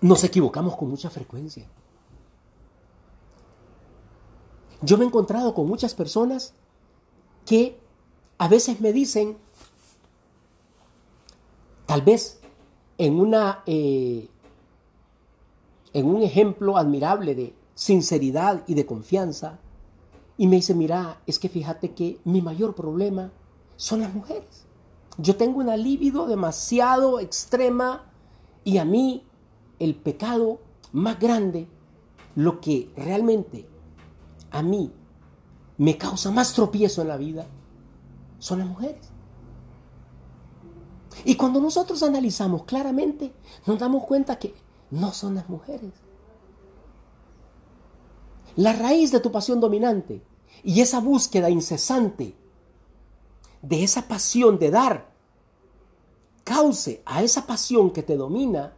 [0.00, 1.66] nos equivocamos con mucha frecuencia.
[4.82, 6.52] Yo me he encontrado con muchas personas
[7.46, 7.78] que
[8.38, 9.38] a veces me dicen,
[11.86, 12.40] tal vez
[12.98, 14.28] en, una, eh,
[15.94, 19.58] en un ejemplo admirable de sinceridad y de confianza,
[20.36, 23.32] y me dice, mira, es que fíjate que mi mayor problema
[23.76, 24.66] son las mujeres.
[25.16, 28.04] Yo tengo una libido demasiado extrema
[28.64, 29.24] y a mí
[29.78, 30.58] el pecado
[30.92, 31.68] más grande,
[32.34, 33.66] lo que realmente
[34.50, 34.92] a mí
[35.78, 37.46] me causa más tropiezo en la vida,
[38.38, 39.08] son las mujeres.
[41.24, 43.32] Y cuando nosotros analizamos claramente,
[43.66, 44.54] nos damos cuenta que
[44.90, 45.92] no son las mujeres.
[48.56, 50.22] La raíz de tu pasión dominante
[50.62, 52.34] y esa búsqueda incesante
[53.62, 55.10] de esa pasión de dar
[56.44, 58.72] cause a esa pasión que te domina,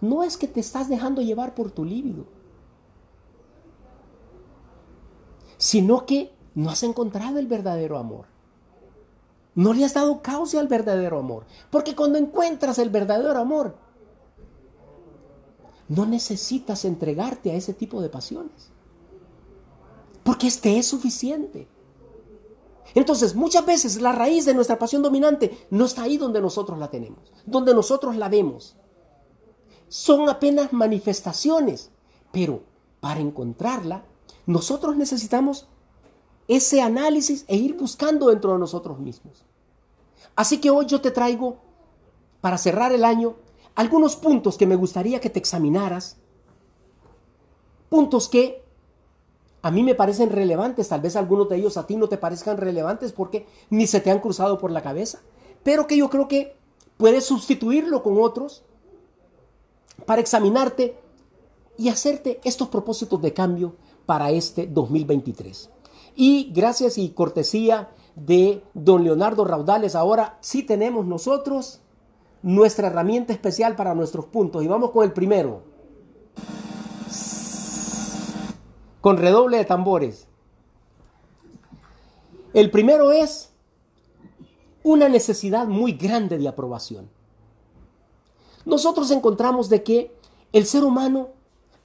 [0.00, 2.26] no es que te estás dejando llevar por tu líbido,
[5.58, 8.26] sino que no has encontrado el verdadero amor.
[9.54, 11.46] No le has dado causa al verdadero amor.
[11.70, 13.76] Porque cuando encuentras el verdadero amor,
[15.88, 18.70] no necesitas entregarte a ese tipo de pasiones.
[20.22, 21.68] Porque este es suficiente.
[22.94, 26.90] Entonces, muchas veces la raíz de nuestra pasión dominante no está ahí donde nosotros la
[26.90, 28.76] tenemos, donde nosotros la vemos.
[29.88, 31.90] Son apenas manifestaciones,
[32.32, 32.62] pero
[33.00, 34.04] para encontrarla,
[34.46, 35.68] nosotros necesitamos
[36.48, 39.44] ese análisis e ir buscando dentro de nosotros mismos.
[40.36, 41.58] Así que hoy yo te traigo,
[42.40, 43.34] para cerrar el año,
[43.74, 46.16] algunos puntos que me gustaría que te examinaras,
[47.88, 48.64] puntos que
[49.62, 52.56] a mí me parecen relevantes, tal vez algunos de ellos a ti no te parezcan
[52.56, 55.20] relevantes porque ni se te han cruzado por la cabeza,
[55.64, 56.56] pero que yo creo que
[56.96, 58.62] puedes sustituirlo con otros
[60.04, 60.96] para examinarte
[61.76, 63.74] y hacerte estos propósitos de cambio
[64.06, 65.70] para este 2023.
[66.14, 71.80] Y gracias y cortesía de don Leonardo Raudales, ahora sí tenemos nosotros
[72.42, 74.62] nuestra herramienta especial para nuestros puntos.
[74.62, 75.76] Y vamos con el primero.
[79.06, 80.26] con redoble de tambores.
[82.52, 83.50] El primero es
[84.82, 87.08] una necesidad muy grande de aprobación.
[88.64, 90.12] Nosotros encontramos de que
[90.52, 91.28] el ser humano,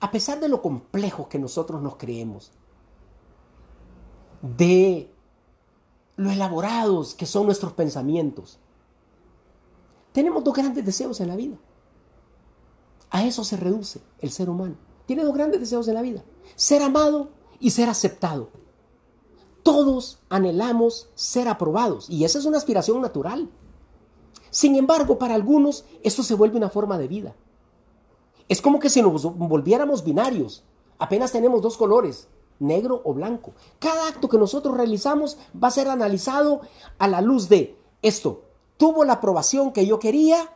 [0.02, 2.52] a pesar de lo complejo que nosotros nos creemos,
[4.42, 5.10] de
[6.18, 8.60] lo elaborados que son nuestros pensamientos,
[10.12, 11.58] tenemos dos grandes deseos en la vida.
[13.12, 14.76] A eso se reduce el ser humano.
[15.06, 16.24] Tiene dos grandes deseos en la vida
[16.56, 18.50] ser amado y ser aceptado.
[19.64, 23.50] Todos anhelamos ser aprobados y esa es una aspiración natural.
[24.50, 27.36] Sin embargo, para algunos esto se vuelve una forma de vida.
[28.52, 30.66] Es como que si nos volviéramos binarios.
[31.00, 32.28] Apenas tenemos dos colores,
[32.60, 33.54] negro o blanco.
[33.80, 36.60] Cada acto que nosotros realizamos va a ser analizado
[36.98, 38.44] a la luz de esto.
[38.76, 40.50] ¿Tuvo la aprobación que yo quería?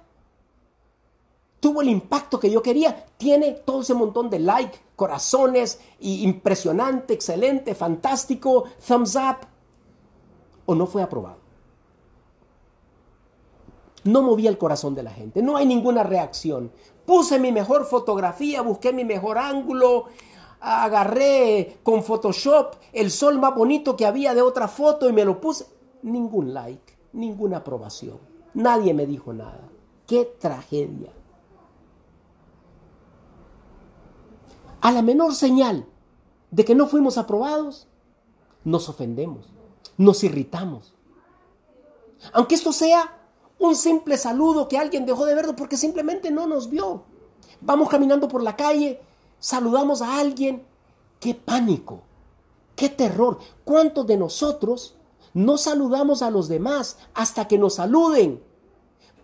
[1.61, 7.15] tuvo el impacto que yo quería, tiene todo ese montón de like, corazones, y impresionante,
[7.15, 9.47] excelente, fantástico, thumbs up,
[10.67, 11.37] o no fue aprobado.
[14.03, 16.71] No movía el corazón de la gente, no hay ninguna reacción.
[17.05, 20.05] Puse mi mejor fotografía, busqué mi mejor ángulo,
[20.59, 25.39] agarré con Photoshop el sol más bonito que había de otra foto y me lo
[25.39, 25.67] puse.
[26.01, 28.19] Ningún like, ninguna aprobación.
[28.53, 29.69] Nadie me dijo nada.
[30.07, 31.11] Qué tragedia.
[34.85, 35.87] a la menor señal
[36.51, 37.87] de que no fuimos aprobados,
[38.63, 39.47] nos ofendemos,
[39.97, 40.93] nos irritamos.
[42.33, 43.17] Aunque esto sea
[43.67, 47.03] un simple saludo que alguien dejó de verlo porque simplemente no nos vio.
[47.61, 49.01] Vamos caminando por la calle,
[49.39, 50.65] saludamos a alguien.
[51.19, 52.01] ¡Qué pánico!
[52.75, 53.39] ¡Qué terror!
[53.63, 54.95] ¿Cuántos de nosotros
[55.33, 58.43] no saludamos a los demás hasta que nos saluden?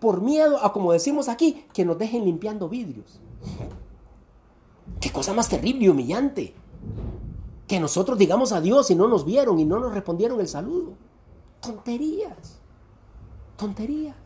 [0.00, 3.20] Por miedo a, como decimos aquí, que nos dejen limpiando vidrios.
[5.00, 6.54] Qué cosa más terrible y humillante.
[7.66, 10.94] Que nosotros digamos adiós y no nos vieron y no nos respondieron el saludo.
[11.60, 12.58] Tonterías.
[13.56, 14.16] Tonterías.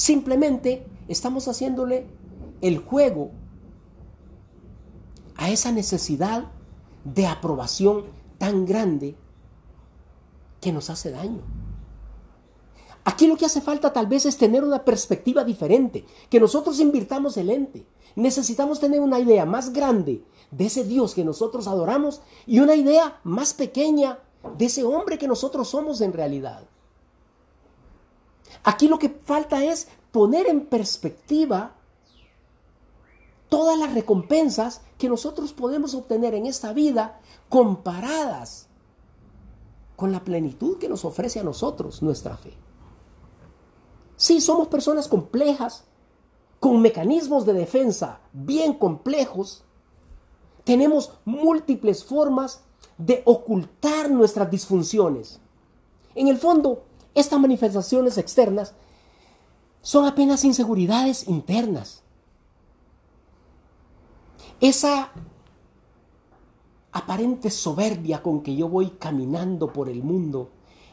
[0.00, 2.06] Simplemente estamos haciéndole
[2.62, 3.32] el juego
[5.36, 6.44] a esa necesidad
[7.04, 8.06] de aprobación
[8.38, 9.14] tan grande
[10.58, 11.42] que nos hace daño.
[13.04, 17.36] Aquí lo que hace falta tal vez es tener una perspectiva diferente, que nosotros invirtamos
[17.36, 17.84] el ente.
[18.16, 23.20] Necesitamos tener una idea más grande de ese Dios que nosotros adoramos y una idea
[23.22, 24.18] más pequeña
[24.56, 26.62] de ese hombre que nosotros somos en realidad.
[28.62, 31.74] Aquí lo que falta es poner en perspectiva
[33.48, 38.68] todas las recompensas que nosotros podemos obtener en esta vida comparadas
[39.96, 42.54] con la plenitud que nos ofrece a nosotros nuestra fe.
[44.16, 45.84] Sí, somos personas complejas,
[46.58, 49.64] con mecanismos de defensa bien complejos,
[50.64, 52.62] tenemos múltiples formas
[52.98, 55.40] de ocultar nuestras disfunciones.
[56.14, 58.74] En el fondo, estas manifestaciones externas
[59.82, 62.02] son apenas inseguridades internas.
[64.60, 65.10] Esa
[66.92, 70.50] aparente soberbia con que yo voy caminando por el mundo,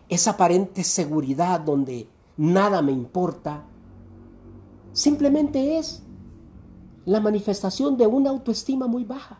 [0.10, 3.63] esa aparente seguridad donde nada me importa,
[4.93, 6.03] simplemente es
[7.06, 9.39] la manifestación de una autoestima muy baja.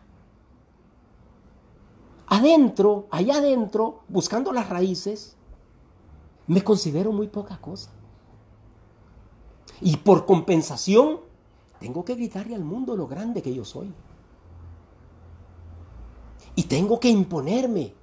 [2.26, 5.37] Adentro, allá adentro, buscando las raíces,
[6.48, 7.90] me considero muy poca cosa.
[9.80, 11.20] Y por compensación,
[11.78, 13.92] tengo que gritarle al mundo lo grande que yo soy.
[16.56, 17.94] Y tengo que imponerme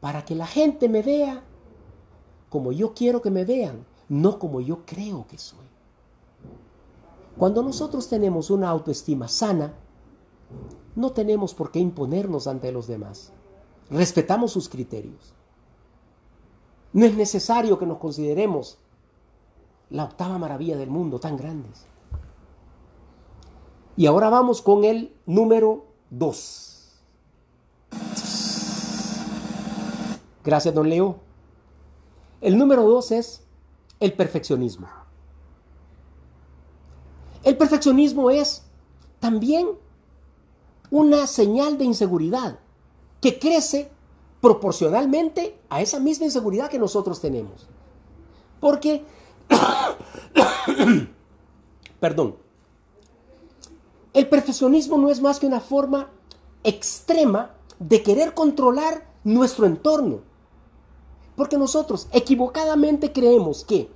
[0.00, 1.44] para que la gente me vea
[2.48, 5.64] como yo quiero que me vean, no como yo creo que soy.
[7.38, 9.74] Cuando nosotros tenemos una autoestima sana,
[10.96, 13.32] no tenemos por qué imponernos ante los demás.
[13.88, 15.34] Respetamos sus criterios.
[16.92, 18.78] No es necesario que nos consideremos
[19.90, 21.86] la octava maravilla del mundo, tan grandes.
[23.96, 27.02] Y ahora vamos con el número 2.
[30.44, 31.20] Gracias, don Leo.
[32.40, 33.44] El número 2 es
[34.00, 34.88] el perfeccionismo.
[37.44, 38.64] El perfeccionismo es
[39.20, 39.68] también
[40.90, 42.58] una señal de inseguridad
[43.20, 43.90] que crece
[44.42, 47.68] proporcionalmente a esa misma inseguridad que nosotros tenemos.
[48.60, 49.04] Porque,
[52.00, 52.36] perdón,
[54.12, 56.10] el perfeccionismo no es más que una forma
[56.64, 60.20] extrema de querer controlar nuestro entorno.
[61.36, 63.88] Porque nosotros equivocadamente creemos que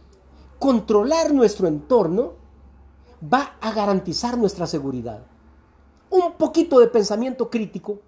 [0.58, 2.34] controlar nuestro entorno
[3.22, 5.26] va a garantizar nuestra seguridad
[6.10, 8.00] un poquito de pensamiento crítico,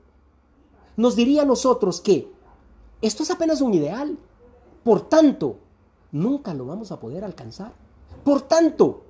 [0.98, 2.28] nos diría a nosotros que
[3.00, 4.18] esto es apenas un ideal.
[4.82, 5.56] Por tanto,
[6.10, 7.72] nunca lo vamos a poder alcanzar.
[8.24, 9.04] Por tanto,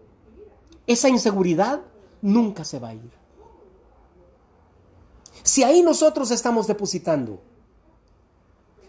[0.87, 1.81] esa inseguridad
[2.20, 3.11] nunca se va a ir.
[5.42, 7.40] Si ahí nosotros estamos depositando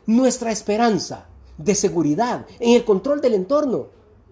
[0.06, 1.26] nuestra esperanza
[1.58, 3.88] de seguridad en el control del entorno,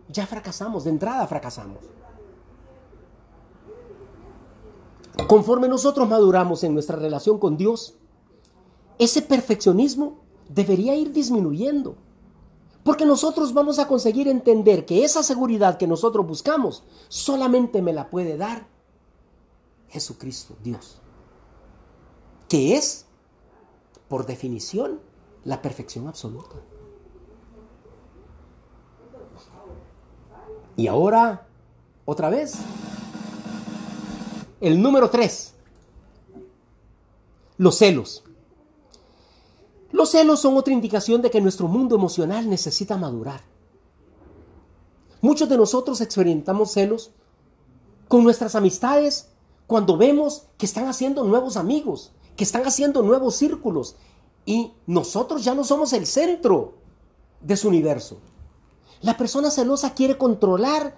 [0.10, 1.80] ya fracasamos, de entrada fracasamos.
[5.26, 7.98] Conforme nosotros maduramos en nuestra relación con Dios,
[9.00, 11.96] ese perfeccionismo debería ir disminuyendo.
[12.84, 18.10] Porque nosotros vamos a conseguir entender que esa seguridad que nosotros buscamos solamente me la
[18.10, 18.68] puede dar
[19.90, 21.00] Jesucristo, Dios.
[22.48, 23.06] Que es,
[24.08, 25.02] por definición,
[25.44, 26.56] la perfección absoluta.
[30.76, 31.48] Y ahora,
[32.06, 32.54] otra vez,
[34.62, 35.56] el número tres,
[37.58, 38.24] los celos.
[39.92, 43.42] Los celos son otra indicación de que nuestro mundo emocional necesita madurar.
[45.22, 47.12] Muchos de nosotros experimentamos celos
[48.08, 49.30] con nuestras amistades
[49.66, 53.96] cuando vemos que están haciendo nuevos amigos, que están haciendo nuevos círculos
[54.46, 56.76] y nosotros ya no somos el centro
[57.42, 58.18] de su universo.
[59.02, 60.98] La persona celosa quiere controlar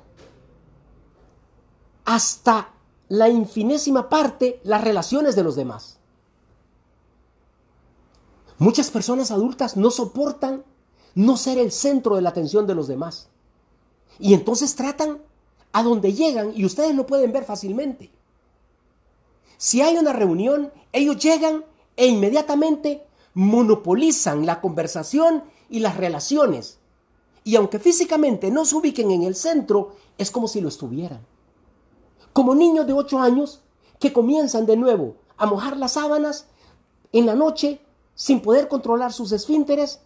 [2.05, 2.73] hasta
[3.07, 5.98] la infinésima parte las relaciones de los demás.
[8.59, 10.63] Muchas personas adultas no soportan
[11.15, 13.29] no ser el centro de la atención de los demás.
[14.19, 15.19] Y entonces tratan
[15.71, 18.11] a donde llegan, y ustedes lo pueden ver fácilmente.
[19.57, 26.77] Si hay una reunión, ellos llegan e inmediatamente monopolizan la conversación y las relaciones.
[27.43, 31.25] Y aunque físicamente no se ubiquen en el centro, es como si lo estuvieran
[32.33, 33.61] como niños de 8 años
[33.99, 36.47] que comienzan de nuevo a mojar las sábanas
[37.11, 37.81] en la noche
[38.19, 40.01] sin poder controlar sus esfínteres,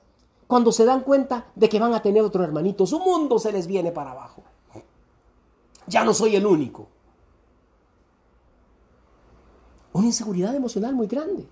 [0.45, 3.66] cuando se dan cuenta de que van a tener otro hermanito, su mundo se les
[3.66, 4.43] viene para abajo.
[5.88, 6.89] Ya no soy el único.
[9.93, 11.47] Una inseguridad emocional muy grande.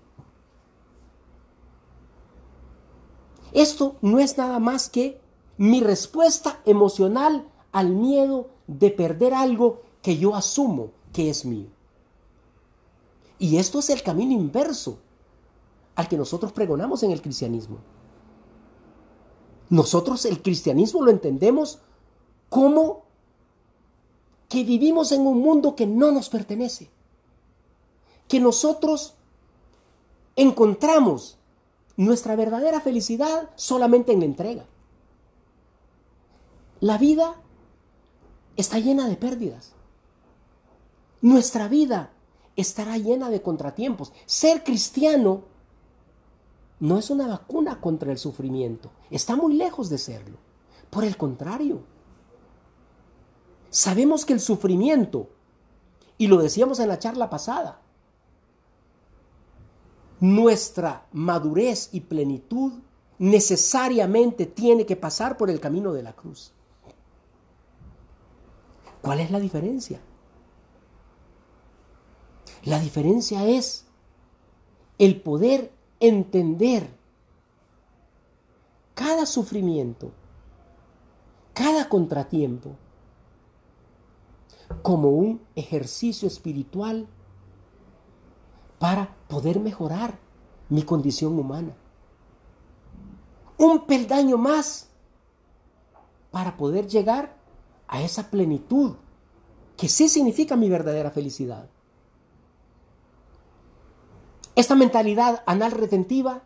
[3.50, 5.20] Esto no es nada más que
[5.56, 11.70] mi respuesta emocional al miedo de perder algo que yo asumo que es mío.
[13.40, 15.00] Y esto es el camino inverso
[15.94, 17.78] al que nosotros pregonamos en el cristianismo.
[19.68, 21.80] Nosotros el cristianismo lo entendemos
[22.48, 23.04] como
[24.48, 26.90] que vivimos en un mundo que no nos pertenece,
[28.28, 29.14] que nosotros
[30.36, 31.38] encontramos
[31.96, 34.66] nuestra verdadera felicidad solamente en la entrega.
[36.80, 37.36] La vida
[38.56, 39.72] está llena de pérdidas.
[41.20, 42.10] Nuestra vida
[42.56, 44.12] estará llena de contratiempos.
[44.26, 45.44] Ser cristiano
[46.82, 48.90] no es una vacuna contra el sufrimiento.
[49.08, 50.36] Está muy lejos de serlo.
[50.90, 51.84] Por el contrario,
[53.70, 55.28] sabemos que el sufrimiento,
[56.18, 57.80] y lo decíamos en la charla pasada,
[60.18, 62.72] nuestra madurez y plenitud
[63.16, 66.52] necesariamente tiene que pasar por el camino de la cruz.
[69.02, 70.00] ¿Cuál es la diferencia?
[72.64, 73.84] La diferencia es
[74.98, 75.70] el poder
[76.02, 76.90] entender
[78.94, 80.10] cada sufrimiento,
[81.54, 82.72] cada contratiempo,
[84.82, 87.06] como un ejercicio espiritual
[88.80, 90.18] para poder mejorar
[90.68, 91.76] mi condición humana.
[93.56, 94.88] Un peldaño más
[96.32, 97.36] para poder llegar
[97.86, 98.96] a esa plenitud
[99.76, 101.68] que sí significa mi verdadera felicidad.
[104.54, 106.42] Esta mentalidad anal retentiva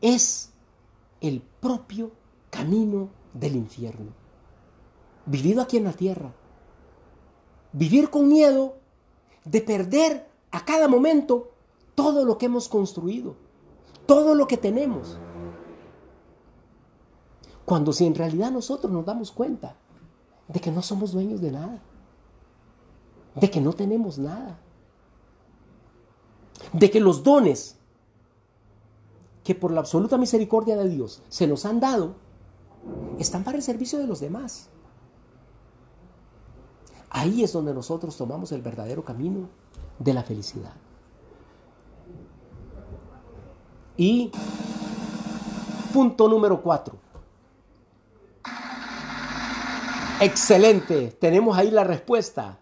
[0.00, 0.52] es
[1.20, 2.12] el propio
[2.50, 4.12] camino del infierno,
[5.26, 6.32] vivido aquí en la tierra.
[7.72, 8.76] Vivir con miedo
[9.44, 11.50] de perder a cada momento
[11.94, 13.36] todo lo que hemos construido,
[14.06, 15.18] todo lo que tenemos.
[17.66, 19.76] Cuando si en realidad nosotros nos damos cuenta
[20.48, 21.82] de que no somos dueños de nada,
[23.34, 24.58] de que no tenemos nada
[26.72, 27.76] de que los dones
[29.44, 32.16] que por la absoluta misericordia de Dios se nos han dado,
[33.18, 34.68] están para el servicio de los demás.
[37.10, 39.48] Ahí es donde nosotros tomamos el verdadero camino
[39.98, 40.74] de la felicidad.
[43.96, 44.30] Y
[45.92, 46.96] punto número cuatro.
[50.20, 52.58] Excelente, tenemos ahí la respuesta.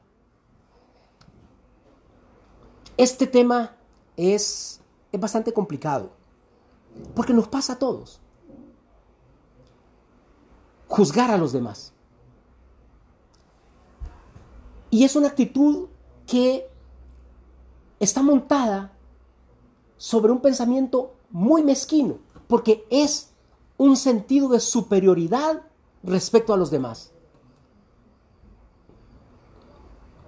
[2.97, 3.76] Este tema
[4.17, 4.81] es,
[5.13, 6.11] es bastante complicado,
[7.15, 8.21] porque nos pasa a todos.
[10.89, 11.93] Juzgar a los demás.
[14.91, 15.89] Y es una actitud
[16.27, 16.69] que
[18.01, 18.93] está montada
[19.97, 23.31] sobre un pensamiento muy mezquino, porque es
[23.77, 25.63] un sentido de superioridad
[26.03, 27.13] respecto a los demás.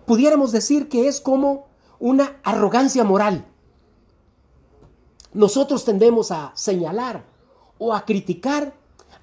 [0.07, 1.67] Pudiéramos decir que es como
[1.99, 3.47] una arrogancia moral.
[5.39, 7.25] Nosotros tendemos a señalar
[7.79, 8.75] o a criticar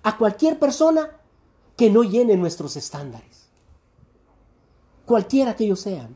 [0.01, 1.09] a cualquier persona
[1.75, 3.49] que no llene nuestros estándares,
[5.05, 6.15] cualquiera que ellos sean.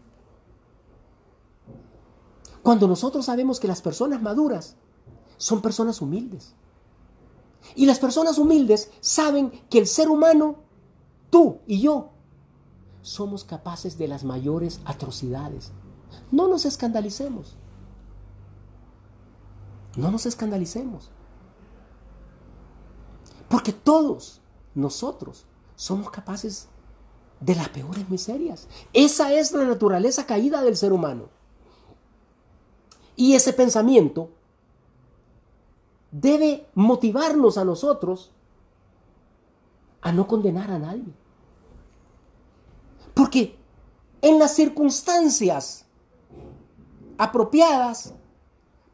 [2.64, 4.78] Cuando nosotros sabemos que las personas maduras
[5.36, 6.54] son personas humildes.
[7.76, 10.60] Y las personas humildes saben que el ser humano,
[11.30, 12.12] tú y yo,
[13.02, 15.74] somos capaces de las mayores atrocidades.
[16.32, 17.58] No nos escandalicemos.
[19.96, 21.12] No nos escandalicemos.
[23.48, 24.42] Porque todos
[24.76, 26.68] nosotros somos capaces
[27.40, 28.68] de las peores miserias.
[28.94, 31.30] Esa es la naturaleza caída del ser humano.
[33.16, 34.30] Y ese pensamiento
[36.12, 38.32] debe motivarnos a nosotros
[40.02, 41.14] a no condenar a nadie.
[43.14, 43.58] Porque
[44.22, 45.86] en las circunstancias
[47.18, 48.14] apropiadas,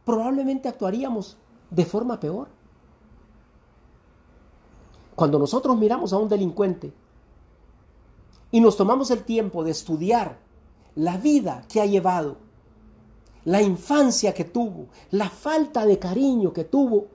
[0.05, 1.37] probablemente actuaríamos
[1.69, 2.47] de forma peor.
[5.15, 6.93] Cuando nosotros miramos a un delincuente
[8.51, 10.37] y nos tomamos el tiempo de estudiar
[10.95, 12.37] la vida que ha llevado,
[13.43, 17.07] la infancia que tuvo, la falta de cariño que tuvo,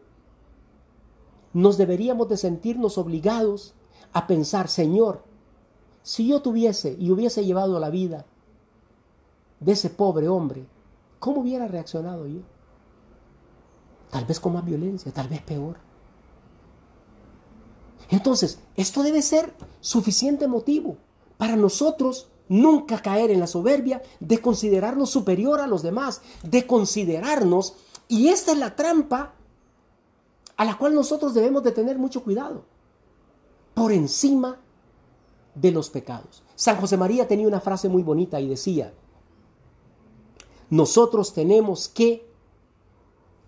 [1.52, 3.74] nos deberíamos de sentirnos obligados
[4.12, 5.22] a pensar, Señor,
[6.02, 8.24] si yo tuviese y hubiese llevado la vida
[9.60, 10.66] de ese pobre hombre,
[11.18, 12.40] ¿cómo hubiera reaccionado yo?
[14.10, 15.76] Tal vez con más violencia, tal vez peor.
[18.10, 20.96] Entonces, esto debe ser suficiente motivo
[21.38, 27.74] para nosotros nunca caer en la soberbia de considerarnos superior a los demás, de considerarnos,
[28.08, 29.34] y esta es la trampa
[30.56, 32.64] a la cual nosotros debemos de tener mucho cuidado,
[33.72, 34.58] por encima
[35.54, 36.42] de los pecados.
[36.56, 38.92] San José María tenía una frase muy bonita y decía,
[40.68, 42.29] nosotros tenemos que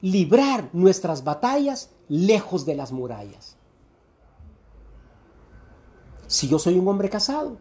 [0.03, 3.57] librar nuestras batallas lejos de las murallas.
[6.27, 7.57] Si yo soy un hombre casado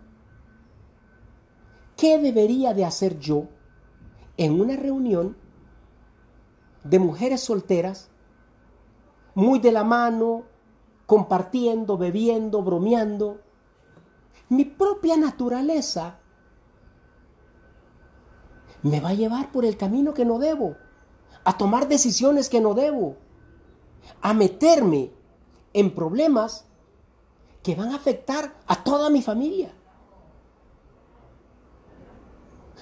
[2.01, 3.43] ¿qué debería de hacer yo
[4.35, 5.37] en una reunión
[6.83, 8.09] de mujeres solteras,
[9.35, 10.45] muy de la mano,
[11.05, 13.41] compartiendo, bebiendo, bromeando?
[14.49, 16.17] Mi propia naturaleza
[18.81, 20.77] me va a llevar por el camino que no debo,
[21.43, 23.17] a tomar decisiones que no debo,
[24.21, 25.11] a meterme
[25.73, 26.65] en problemas
[27.63, 29.73] que van a afectar a toda mi familia.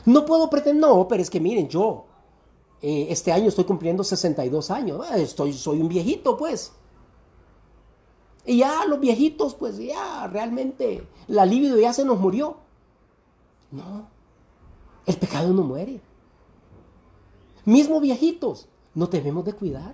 [0.05, 2.05] No puedo pretender, no, pero es que miren, yo
[2.81, 6.71] eh, este año estoy cumpliendo 62 años, ah, estoy, soy un viejito pues.
[8.45, 12.57] Y ya los viejitos, pues ya realmente la libido ya se nos murió.
[13.71, 14.07] No,
[15.05, 16.01] el pecado no muere.
[17.69, 19.93] Mismo viejitos, no debemos de cuidar.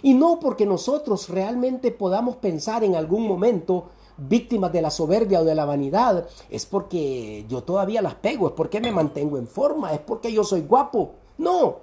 [0.00, 5.44] Y no porque nosotros realmente podamos pensar en algún momento víctimas de la soberbia o
[5.44, 9.92] de la vanidad, es porque yo todavía las pego, es porque me mantengo en forma,
[9.92, 11.14] es porque yo soy guapo.
[11.36, 11.78] No.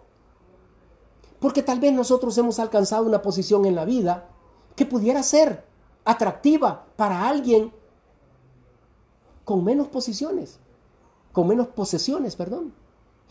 [1.41, 4.29] Porque tal vez nosotros hemos alcanzado una posición en la vida
[4.77, 5.65] que pudiera ser
[6.05, 7.69] atractiva para alguien
[9.43, 10.57] con menos posiciones,
[11.33, 12.84] con menos posesiones, perdón.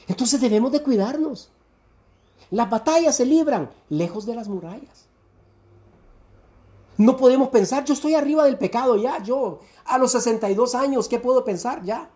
[0.06, 1.50] Entonces debemos de cuidarnos.
[2.50, 5.06] Las batallas se libran lejos de las murallas.
[6.96, 11.18] No podemos pensar, yo estoy arriba del pecado ya, yo a los 62 años, ¿qué
[11.18, 11.82] puedo pensar?
[11.82, 12.08] Ya,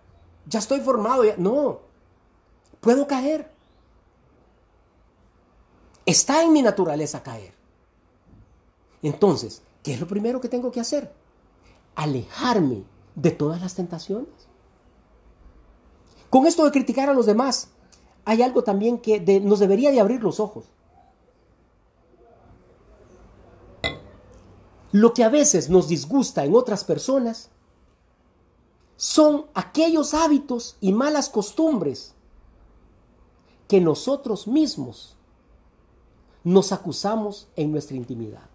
[0.46, 1.34] ya estoy formado, ya.
[1.36, 1.80] No,
[2.80, 3.50] puedo caer.
[6.06, 7.52] Está en mi naturaleza caer.
[9.02, 11.12] Entonces, ¿qué es lo primero que tengo que hacer?
[11.96, 14.47] Alejarme de todas las tentaciones.
[16.30, 17.68] Con esto de criticar a los demás,
[18.24, 20.66] hay algo también que nos debería de abrir los ojos.
[24.92, 27.50] Lo que a veces nos disgusta en otras personas
[28.96, 32.14] son aquellos hábitos y malas costumbres
[33.68, 35.16] que nosotros mismos
[36.42, 38.48] nos acusamos en nuestra intimidad.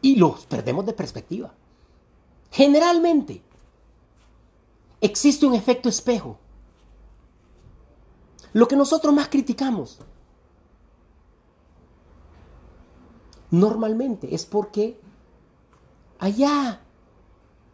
[0.00, 1.52] Y los perdemos de perspectiva.
[2.50, 3.42] Generalmente
[5.00, 6.38] existe un efecto espejo
[8.52, 9.98] lo que nosotros más criticamos
[13.50, 14.98] normalmente es porque
[16.18, 16.80] allá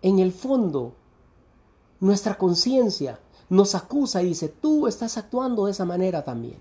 [0.02, 0.94] en el fondo
[2.00, 6.58] nuestra conciencia nos acusa y dice, tú estás actuando de esa manera también.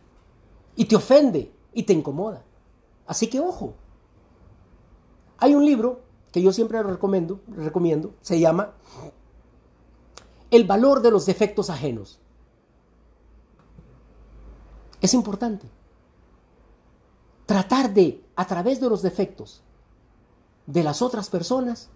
[0.75, 2.43] Y te ofende y te incomoda.
[3.07, 3.73] Así que ojo.
[5.37, 6.01] Hay un libro
[6.31, 8.73] que yo siempre recomiendo, recomiendo, se llama
[10.51, 12.19] El valor de los defectos ajenos.
[15.01, 15.67] Es importante
[17.47, 19.61] tratar de, a través de los defectos
[20.65, 21.89] de las otras personas,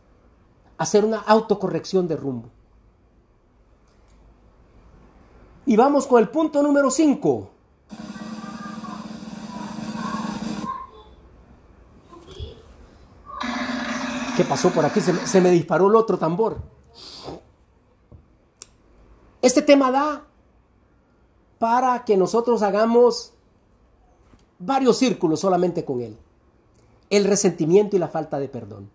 [0.78, 2.50] hacer una autocorrección de rumbo.
[5.66, 7.50] Y vamos con el punto número 5.
[14.36, 15.00] ¿Qué pasó por aquí?
[15.00, 16.75] Se se me, disparó el otro tambor.
[19.46, 20.24] Este tema da
[21.60, 23.32] para que nosotros hagamos
[24.58, 26.18] varios círculos solamente con Él.
[27.12, 28.90] El resentimiento y la falta de perdón.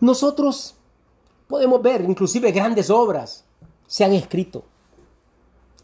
[0.00, 0.76] Nosotros
[1.46, 3.44] podemos ver, inclusive grandes obras
[3.86, 4.64] se han escrito,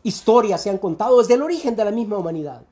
[0.02, 2.62] historias se han contado desde el origen de la misma humanidad.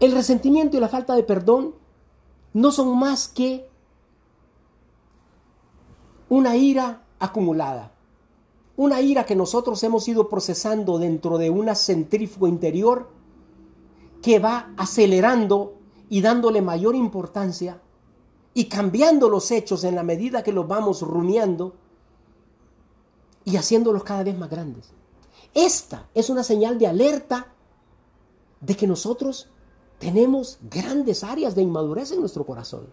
[0.00, 1.74] El resentimiento y la falta de perdón
[2.54, 3.67] no son más que
[6.28, 7.92] una ira acumulada
[8.78, 13.10] una ira que nosotros hemos ido procesando dentro de una centrífuga interior
[14.22, 15.74] que va acelerando
[16.08, 17.80] y dándole mayor importancia
[18.54, 21.74] y cambiando los hechos en la medida que los vamos rumiando
[23.44, 24.92] y haciéndolos cada vez más grandes.
[25.54, 27.48] Esta es una señal de alerta
[28.60, 29.48] de que nosotros
[29.98, 32.86] tenemos grandes áreas de inmadurez en nuestro corazón.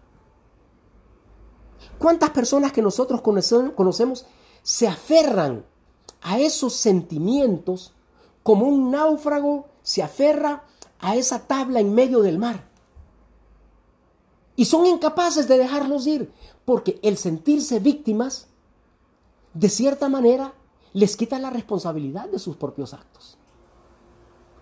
[1.98, 4.26] ¿Cuántas personas que nosotros conocemos
[4.62, 5.64] se aferran
[6.22, 7.92] a esos sentimientos
[8.42, 10.64] como un náufrago se aferra
[10.98, 12.64] a esa tabla en medio del mar.
[14.56, 16.32] Y son incapaces de dejarlos ir,
[16.64, 18.48] porque el sentirse víctimas,
[19.54, 20.54] de cierta manera,
[20.92, 23.36] les quita la responsabilidad de sus propios actos.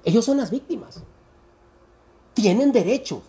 [0.04, 1.02] Ellos son las víctimas.
[2.34, 3.22] Tienen derecho.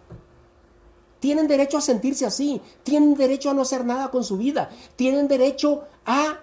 [1.26, 2.62] Tienen derecho a sentirse así.
[2.84, 4.70] Tienen derecho a no hacer nada con su vida.
[4.96, 6.42] Tienen derecho a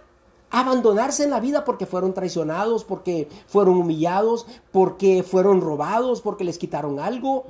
[0.50, 6.58] abandonarse en la vida porque fueron traicionados, porque fueron humillados, porque fueron robados, porque les
[6.58, 7.44] quitaron algo.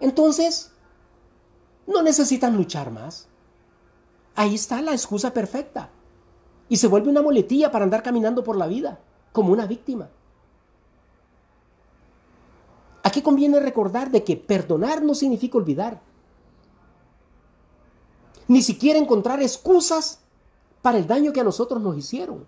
[0.00, 0.72] Entonces,
[1.86, 3.28] no necesitan luchar más.
[4.34, 5.90] ahí está la excusa perfecta.
[6.68, 8.98] Y se vuelve una moletilla para andar caminando por la vida,
[9.30, 10.08] como una víctima.
[13.04, 16.02] Aquí conviene recordar de que perdonar no significa olvidar.
[18.48, 20.20] Ni siquiera encontrar excusas
[20.82, 22.46] para el daño que a nosotros nos hicieron.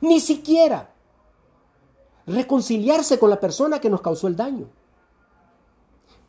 [0.00, 0.90] Ni siquiera
[2.26, 4.66] reconciliarse con la persona que nos causó el daño.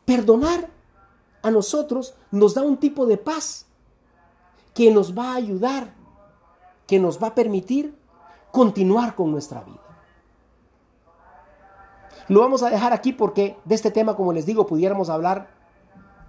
[0.04, 0.70] Perdonar
[1.42, 3.66] a nosotros nos da un tipo de paz
[4.74, 5.94] que nos va a ayudar,
[6.86, 7.96] que nos va a permitir
[8.50, 9.80] continuar con nuestra vida.
[12.28, 15.55] Lo vamos a dejar aquí porque de este tema, como les digo, pudiéramos hablar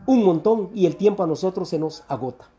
[0.08, 2.50] un montón y el tiempo a nosotros se nos agota.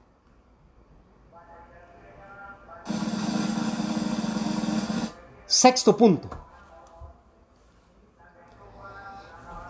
[5.47, 6.29] Sexto punto.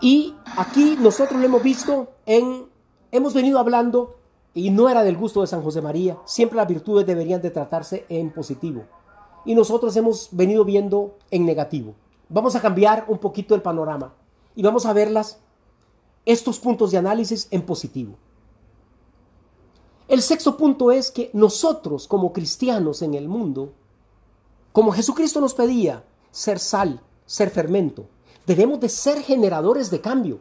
[0.01, 2.67] Y aquí nosotros lo hemos visto en,
[3.11, 4.17] hemos venido hablando
[4.53, 6.17] y no era del gusto de San José María.
[6.25, 8.83] Siempre las virtudes deberían de tratarse en positivo.
[9.45, 11.95] Y nosotros hemos venido viendo en negativo.
[12.27, 14.13] Vamos a cambiar un poquito el panorama
[14.55, 15.39] y vamos a verlas,
[16.25, 18.15] estos puntos de análisis en positivo.
[20.07, 23.73] El sexto punto es que nosotros como cristianos en el mundo,
[24.71, 28.07] como Jesucristo nos pedía, ser sal, ser fermento,
[28.45, 30.39] debemos de ser generadores de cambio.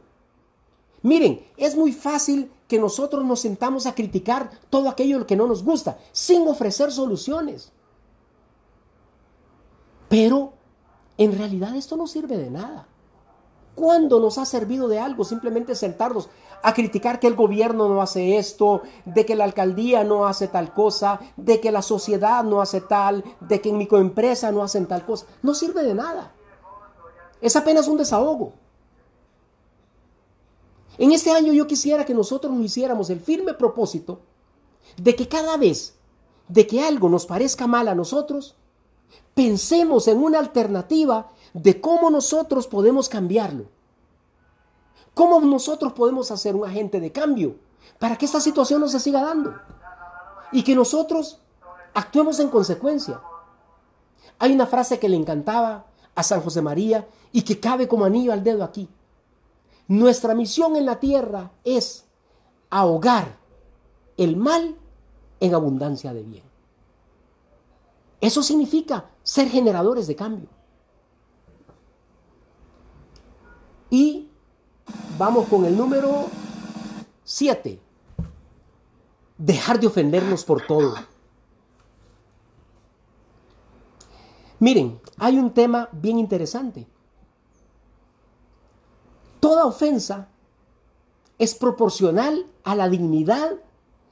[1.02, 5.62] Miren, es muy fácil que nosotros nos sentamos a criticar todo aquello que no nos
[5.62, 7.72] gusta, sin ofrecer soluciones.
[10.08, 10.54] Pero
[11.18, 12.88] en realidad esto no sirve de nada.
[13.78, 16.28] ¿Cuándo nos ha servido de algo simplemente sentarnos
[16.64, 20.74] a criticar que el gobierno no hace esto, de que la alcaldía no hace tal
[20.74, 24.86] cosa, de que la sociedad no hace tal, de que en mi coempresa no hacen
[24.86, 25.26] tal cosa?
[25.42, 26.32] No sirve de nada.
[27.40, 28.54] Es apenas un desahogo.
[30.98, 34.18] En este año yo quisiera que nosotros nos hiciéramos el firme propósito
[34.96, 35.94] de que cada vez
[36.48, 38.56] de que algo nos parezca mal a nosotros,
[39.34, 43.66] pensemos en una alternativa de cómo nosotros podemos cambiarlo.
[45.14, 47.56] ¿Cómo nosotros podemos hacer un agente de cambio
[47.98, 49.54] para que esta situación no se siga dando?
[50.52, 51.40] Y que nosotros
[51.94, 53.20] actuemos en consecuencia.
[54.38, 58.32] Hay una frase que le encantaba a San José María y que cabe como anillo
[58.32, 58.88] al dedo aquí.
[59.88, 62.04] Nuestra misión en la tierra es
[62.70, 63.38] ahogar
[64.16, 64.76] el mal
[65.40, 66.47] en abundancia de bien.
[68.20, 70.48] Eso significa ser generadores de cambio.
[73.90, 74.28] Y
[75.18, 76.26] vamos con el número
[77.24, 77.80] 7.
[79.38, 80.94] Dejar de ofendernos por todo.
[84.58, 86.86] Miren, hay un tema bien interesante.
[89.38, 90.28] Toda ofensa
[91.38, 93.52] es proporcional a la dignidad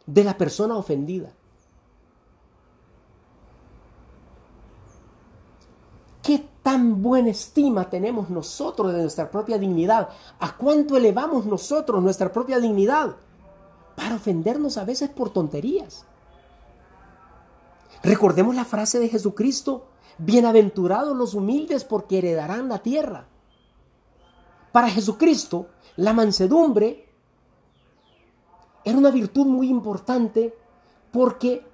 [0.06, 1.32] de la persona ofendida.
[6.26, 10.08] ¿Qué tan buena estima tenemos nosotros de nuestra propia dignidad?
[10.40, 13.14] ¿A cuánto elevamos nosotros nuestra propia dignidad?
[13.94, 16.04] Para ofendernos a veces por tonterías.
[18.02, 19.86] Recordemos la frase de Jesucristo,
[20.18, 23.28] bienaventurados los humildes porque heredarán la tierra.
[24.72, 27.08] Para Jesucristo, la mansedumbre
[28.82, 30.58] era una virtud muy importante
[31.12, 31.64] porque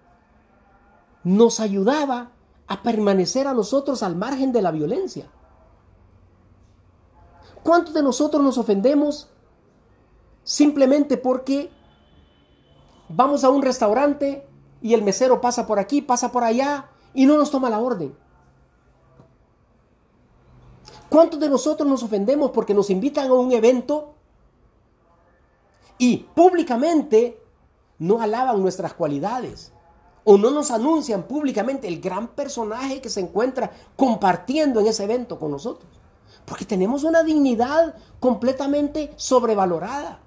[1.24, 2.31] nos ayudaba
[2.72, 5.26] a permanecer a nosotros al margen de la violencia.
[7.62, 9.28] ¿Cuántos de nosotros nos ofendemos
[10.42, 11.70] simplemente porque
[13.10, 14.48] vamos a un restaurante
[14.80, 18.16] y el mesero pasa por aquí, pasa por allá y no nos toma la orden?
[21.10, 24.14] ¿Cuántos de nosotros nos ofendemos porque nos invitan a un evento
[25.98, 27.38] y públicamente
[27.98, 29.74] no alaban nuestras cualidades?
[30.24, 35.38] O no nos anuncian públicamente el gran personaje que se encuentra compartiendo en ese evento
[35.38, 35.90] con nosotros.
[36.44, 40.20] Porque tenemos una dignidad completamente sobrevalorada.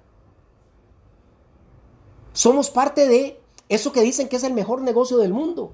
[2.32, 5.72] Somos parte de eso que dicen que es el mejor negocio del mundo.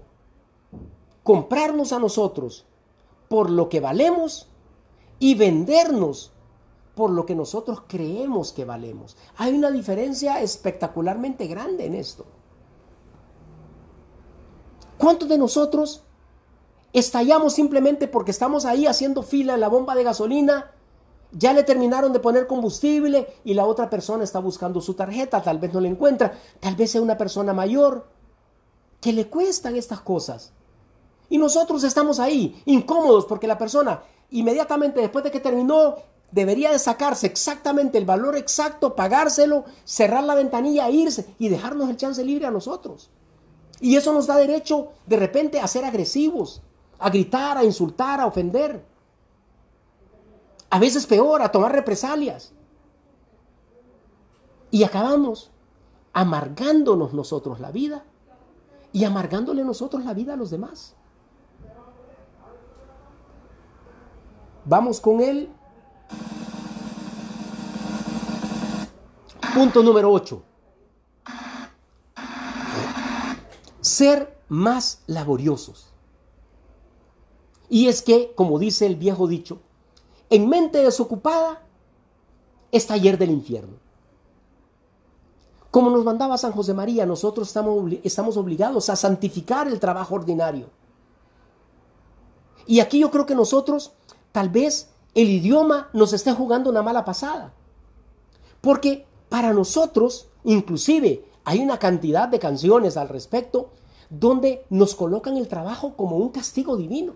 [1.22, 2.64] Comprarnos a nosotros
[3.28, 4.48] por lo que valemos
[5.18, 6.32] y vendernos
[6.94, 9.16] por lo que nosotros creemos que valemos.
[9.36, 12.26] Hay una diferencia espectacularmente grande en esto.
[15.02, 16.04] ¿Cuántos de nosotros
[16.92, 20.70] estallamos simplemente porque estamos ahí haciendo fila en la bomba de gasolina?
[21.32, 25.58] Ya le terminaron de poner combustible y la otra persona está buscando su tarjeta, tal
[25.58, 28.06] vez no la encuentra, tal vez sea una persona mayor
[29.00, 30.52] que le cuestan estas cosas.
[31.28, 35.96] Y nosotros estamos ahí, incómodos, porque la persona inmediatamente después de que terminó,
[36.30, 41.96] debería de sacarse exactamente el valor exacto, pagárselo, cerrar la ventanilla, irse y dejarnos el
[41.96, 43.10] chance libre a nosotros.
[43.82, 46.62] Y eso nos da derecho de repente a ser agresivos,
[47.00, 48.80] a gritar, a insultar, a ofender.
[50.70, 52.52] A veces peor, a tomar represalias.
[54.70, 55.50] Y acabamos
[56.12, 58.04] amargándonos nosotros la vida
[58.92, 60.94] y amargándole nosotros la vida a los demás.
[64.64, 65.50] Vamos con él.
[69.52, 70.51] Punto número 8.
[73.92, 75.92] Ser más laboriosos.
[77.68, 79.58] Y es que, como dice el viejo dicho,
[80.30, 81.60] en mente desocupada
[82.70, 83.74] es taller del infierno.
[85.70, 90.70] Como nos mandaba San José María, nosotros estamos, estamos obligados a santificar el trabajo ordinario.
[92.66, 93.92] Y aquí yo creo que nosotros,
[94.32, 97.52] tal vez el idioma nos esté jugando una mala pasada.
[98.62, 103.70] Porque para nosotros, inclusive, hay una cantidad de canciones al respecto
[104.12, 107.14] donde nos colocan el trabajo como un castigo divino.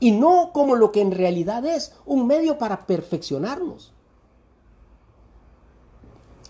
[0.00, 3.92] Y no como lo que en realidad es, un medio para perfeccionarnos.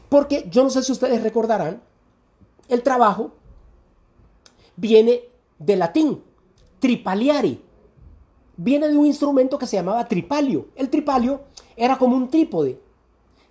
[0.09, 1.83] Porque yo no sé si ustedes recordarán,
[2.69, 3.33] el trabajo
[4.77, 5.21] viene
[5.59, 6.23] del latín,
[6.79, 7.63] tripaliari.
[8.57, 10.69] Viene de un instrumento que se llamaba tripalio.
[10.75, 11.43] El tripalio
[11.77, 12.81] era como un trípode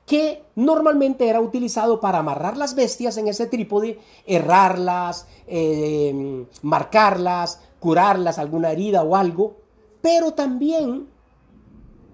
[0.07, 8.39] que normalmente era utilizado para amarrar las bestias en ese trípode, errarlas, eh, marcarlas, curarlas,
[8.39, 9.57] alguna herida o algo,
[10.01, 11.09] pero también,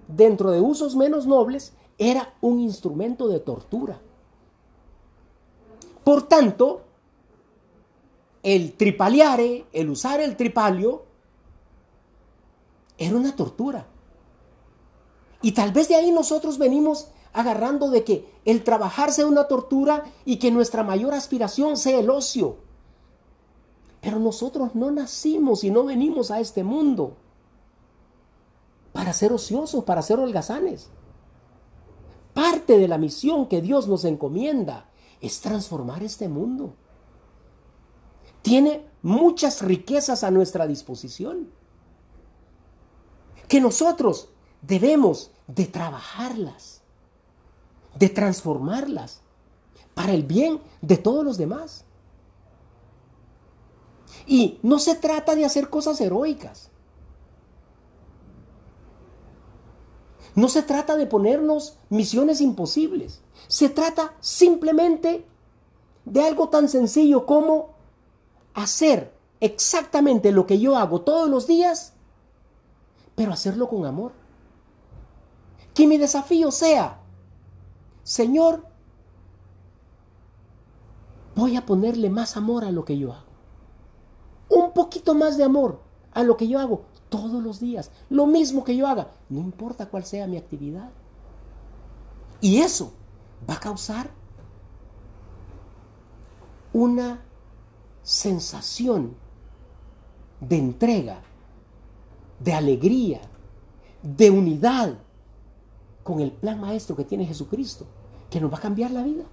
[0.08, 4.00] dentro de usos menos nobles, era un instrumento de tortura.
[6.02, 6.82] Por tanto,
[8.42, 11.04] el tripaliare, el usar el tripalio,
[12.98, 13.86] era una tortura.
[15.42, 20.04] Y tal vez de ahí nosotros venimos agarrando de que el trabajar sea una tortura
[20.24, 22.56] y que nuestra mayor aspiración sea el ocio.
[24.00, 27.16] Pero nosotros no nacimos y no venimos a este mundo
[28.92, 30.88] para ser ociosos, para ser holgazanes.
[32.32, 34.88] Parte de la misión que Dios nos encomienda
[35.20, 36.74] es transformar este mundo.
[38.42, 41.50] Tiene muchas riquezas a nuestra disposición
[43.48, 44.28] que nosotros
[44.62, 46.73] debemos de trabajarlas
[47.98, 49.20] de transformarlas
[49.94, 51.84] para el bien de todos los demás.
[54.26, 56.70] Y no se trata de hacer cosas heroicas.
[60.34, 63.22] No se trata de ponernos misiones imposibles.
[63.46, 65.24] Se trata simplemente
[66.04, 67.74] de algo tan sencillo como
[68.52, 71.92] hacer exactamente lo que yo hago todos los días,
[73.14, 74.12] pero hacerlo con amor.
[75.72, 77.03] Que mi desafío sea
[78.04, 78.66] Señor,
[81.34, 83.24] voy a ponerle más amor a lo que yo hago.
[84.48, 85.80] Un poquito más de amor
[86.12, 87.90] a lo que yo hago todos los días.
[88.10, 90.90] Lo mismo que yo haga, no importa cuál sea mi actividad.
[92.40, 92.92] Y eso
[93.48, 94.10] va a causar
[96.74, 97.22] una
[98.02, 99.16] sensación
[100.40, 101.22] de entrega,
[102.38, 103.22] de alegría,
[104.02, 104.98] de unidad,
[106.04, 107.86] con el plan maestro que tiene Jesucristo,
[108.30, 109.24] que nos va a cambiar la vida.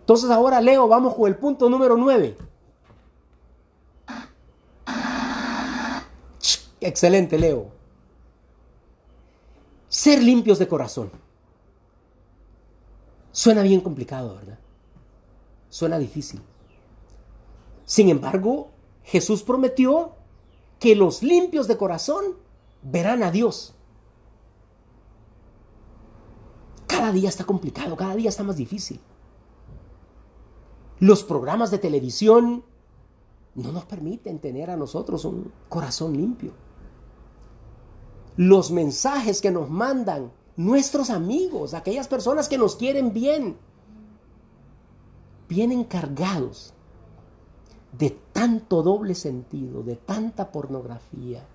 [0.00, 2.36] Entonces ahora Leo, vamos con el punto número 9.
[6.80, 7.68] Excelente, Leo.
[9.88, 11.10] Ser limpios de corazón.
[13.32, 14.58] Suena bien complicado, ¿verdad?
[15.68, 16.40] Suena difícil.
[17.84, 18.70] Sin embargo,
[19.04, 20.12] Jesús prometió
[20.78, 22.36] que los limpios de corazón
[22.82, 23.75] verán a Dios.
[27.06, 28.98] Cada día está complicado, cada día está más difícil.
[30.98, 32.64] Los programas de televisión
[33.54, 36.50] no nos permiten tener a nosotros un corazón limpio.
[38.36, 43.56] Los mensajes que nos mandan nuestros amigos, aquellas personas que nos quieren bien,
[45.48, 46.74] vienen cargados
[47.96, 51.46] de tanto doble sentido, de tanta pornografía,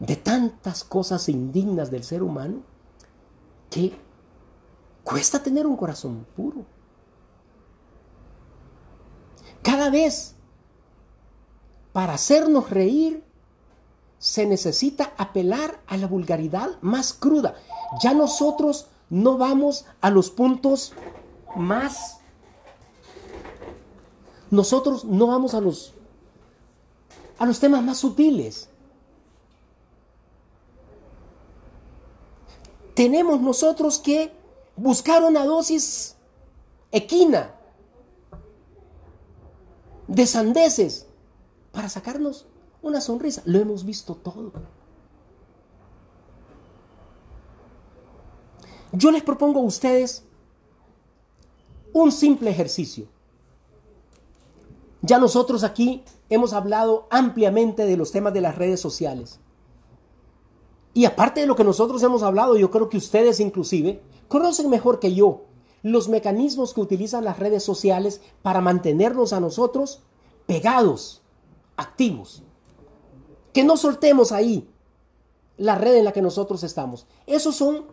[0.00, 2.62] de tantas cosas indignas del ser humano,
[3.70, 3.98] que
[5.04, 6.64] cuesta tener un corazón puro.
[9.62, 10.34] Cada vez,
[11.92, 13.24] para hacernos reír,
[14.18, 17.54] se necesita apelar a la vulgaridad más cruda.
[18.02, 20.92] Ya nosotros no vamos a los puntos
[21.54, 22.18] más...
[24.50, 25.94] Nosotros no vamos a los,
[27.38, 28.68] a los temas más sutiles.
[32.96, 34.32] Tenemos nosotros que
[34.74, 36.16] buscar una dosis
[36.90, 37.54] equina
[40.08, 41.06] de sandeces
[41.72, 42.46] para sacarnos
[42.80, 43.42] una sonrisa.
[43.44, 44.50] Lo hemos visto todo.
[48.92, 50.24] Yo les propongo a ustedes
[51.92, 53.08] un simple ejercicio.
[55.02, 59.38] Ya nosotros aquí hemos hablado ampliamente de los temas de las redes sociales.
[60.96, 64.98] Y aparte de lo que nosotros hemos hablado, yo creo que ustedes inclusive conocen mejor
[64.98, 65.42] que yo
[65.82, 70.00] los mecanismos que utilizan las redes sociales para mantenernos a nosotros
[70.46, 71.20] pegados,
[71.76, 72.42] activos.
[73.52, 74.70] Que no soltemos ahí
[75.58, 77.06] la red en la que nosotros estamos.
[77.26, 77.84] Esos son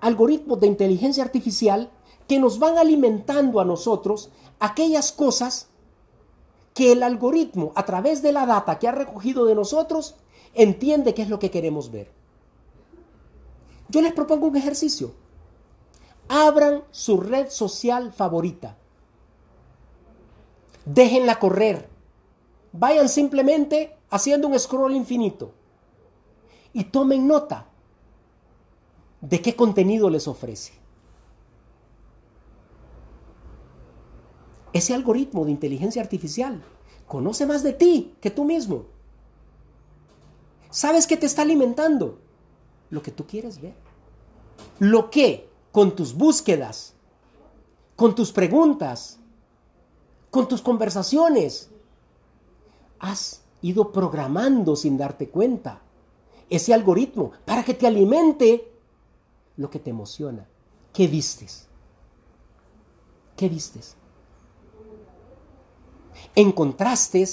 [0.00, 1.90] algoritmos de inteligencia artificial
[2.28, 5.68] que nos van alimentando a nosotros aquellas cosas
[6.72, 10.14] que el algoritmo, a través de la data que ha recogido de nosotros,
[10.54, 12.21] entiende qué es lo que queremos ver.
[13.92, 15.12] Yo les propongo un ejercicio.
[16.28, 18.78] Abran su red social favorita.
[20.86, 21.90] Déjenla correr.
[22.72, 25.52] Vayan simplemente haciendo un scroll infinito.
[26.72, 27.66] Y tomen nota
[29.20, 30.72] de qué contenido les ofrece.
[34.72, 36.62] Ese algoritmo de inteligencia artificial
[37.06, 38.86] conoce más de ti que tú mismo.
[40.70, 42.22] ¿Sabes qué te está alimentando?
[42.92, 43.74] Lo que tú quieres ver.
[44.78, 46.94] Lo que con tus búsquedas,
[47.96, 49.18] con tus preguntas,
[50.30, 51.68] con tus conversaciones,
[53.00, 55.82] has ido programando sin darte cuenta
[56.48, 58.72] ese algoritmo para que te alimente
[59.56, 60.46] lo que te emociona.
[60.92, 61.66] ¿Qué vistes?
[63.36, 63.96] ¿Qué vistes?
[66.34, 67.26] encontraste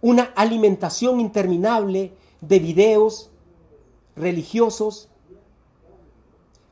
[0.00, 3.29] una alimentación interminable de videos
[4.16, 5.08] religiosos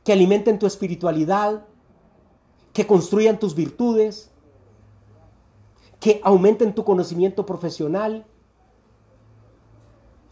[0.03, 1.65] que alimenten tu espiritualidad,
[2.73, 4.31] que construyan tus virtudes,
[5.99, 8.25] que aumenten tu conocimiento profesional,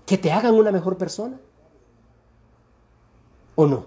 [0.05, 1.39] que te hagan una mejor persona?
[3.55, 3.86] ¿O no?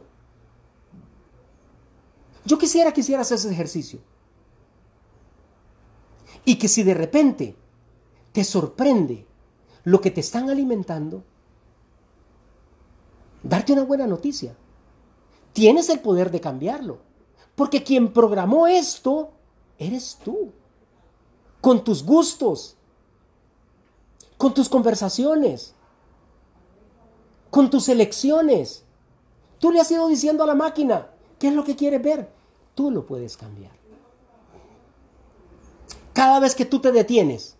[2.44, 4.00] Yo quisiera que hicieras ese ejercicio.
[6.44, 7.56] Y que si de repente
[8.32, 9.26] te sorprende
[9.84, 11.24] lo que te están alimentando,
[13.42, 14.56] darte una buena noticia.
[15.52, 16.98] Tienes el poder de cambiarlo.
[17.54, 19.30] Porque quien programó esto
[19.78, 20.52] eres tú.
[21.60, 22.76] Con tus gustos,
[24.38, 25.74] con tus conversaciones,
[27.50, 28.84] con tus elecciones.
[29.58, 32.30] Tú le has ido diciendo a la máquina qué es lo que quiere ver.
[32.74, 33.72] Tú lo puedes cambiar.
[36.14, 37.56] Cada vez que tú te detienes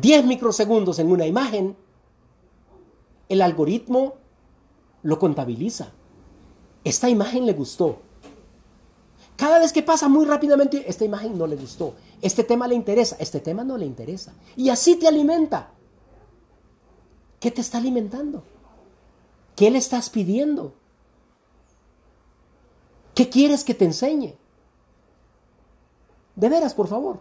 [0.00, 1.76] 10 microsegundos en una imagen,
[3.28, 4.14] el algoritmo
[5.02, 5.92] lo contabiliza.
[6.84, 8.00] Esta imagen le gustó.
[9.36, 11.94] Cada vez que pasa muy rápidamente, esta imagen no le gustó.
[12.22, 14.32] Este tema le interesa, este tema no le interesa.
[14.56, 15.70] Y así te alimenta.
[17.38, 18.42] ¿Qué te está alimentando?
[19.54, 20.74] ¿Qué le estás pidiendo?
[23.14, 24.34] ¿Qué quieres que te enseñe?
[26.34, 27.20] De veras, por favor,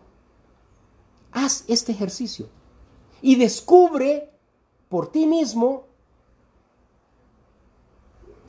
[1.31, 2.49] haz este ejercicio
[3.21, 4.29] y descubre
[4.89, 5.85] por ti mismo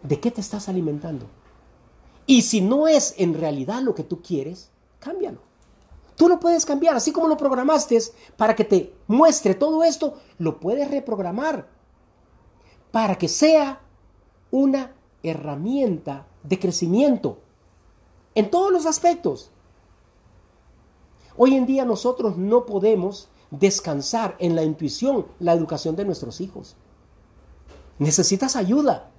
[0.06, 1.26] de qué te estás alimentando.
[2.26, 5.38] Y si no es en realidad lo que tú quieres, cámbialo.
[6.16, 7.98] Tú lo puedes cambiar, así como lo programaste
[8.36, 11.68] para que te muestre todo esto, lo puedes reprogramar
[12.90, 13.80] para que sea
[14.50, 17.38] una herramienta de crecimiento
[18.34, 19.50] en todos los aspectos.
[21.36, 26.76] Hoy en día nosotros no podemos descansar en la intuición, la educación de nuestros hijos.
[27.98, 29.10] Necesitas ayuda.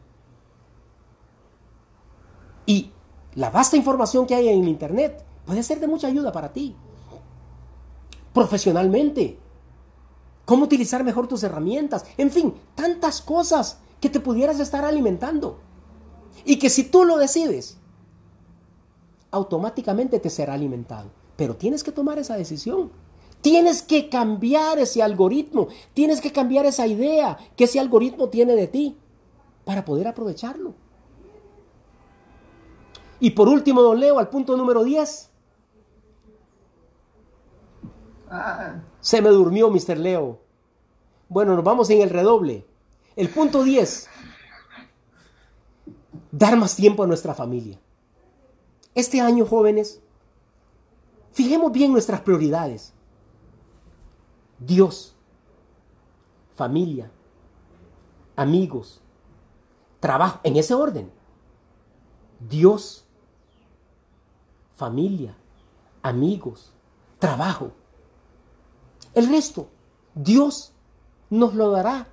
[2.67, 2.91] Y
[3.33, 6.75] la vasta información que hay en Internet puede ser de mucha ayuda para ti.
[8.33, 9.39] Profesionalmente.
[10.45, 12.05] Cómo utilizar mejor tus herramientas.
[12.17, 15.59] En fin, tantas cosas que te pudieras estar alimentando.
[16.45, 17.77] Y que si tú lo decides,
[19.31, 21.09] automáticamente te será alimentado.
[21.35, 22.91] Pero tienes que tomar esa decisión.
[23.41, 25.67] Tienes que cambiar ese algoritmo.
[25.93, 28.97] Tienes que cambiar esa idea que ese algoritmo tiene de ti
[29.63, 30.73] para poder aprovecharlo.
[33.19, 35.29] Y por último, don Leo, al punto número 10.
[38.29, 38.81] Ah.
[38.99, 39.97] Se me durmió, Mr.
[39.97, 40.39] Leo.
[41.29, 42.65] Bueno, nos vamos en el redoble.
[43.15, 44.09] El punto 10.
[46.31, 47.79] Dar más tiempo a nuestra familia.
[48.93, 50.01] Este año, jóvenes,
[51.37, 52.93] Fijemos bien nuestras prioridades.
[54.57, 55.15] Dios,
[56.55, 57.11] familia,
[58.35, 59.03] amigos,
[59.99, 61.11] trabajo, en ese orden.
[62.39, 63.05] Dios,
[64.77, 65.35] familia,
[66.03, 66.71] amigos,
[67.17, 67.71] trabajo.
[69.15, 69.67] El resto,
[70.13, 70.71] Dios
[71.31, 72.05] nos lo dará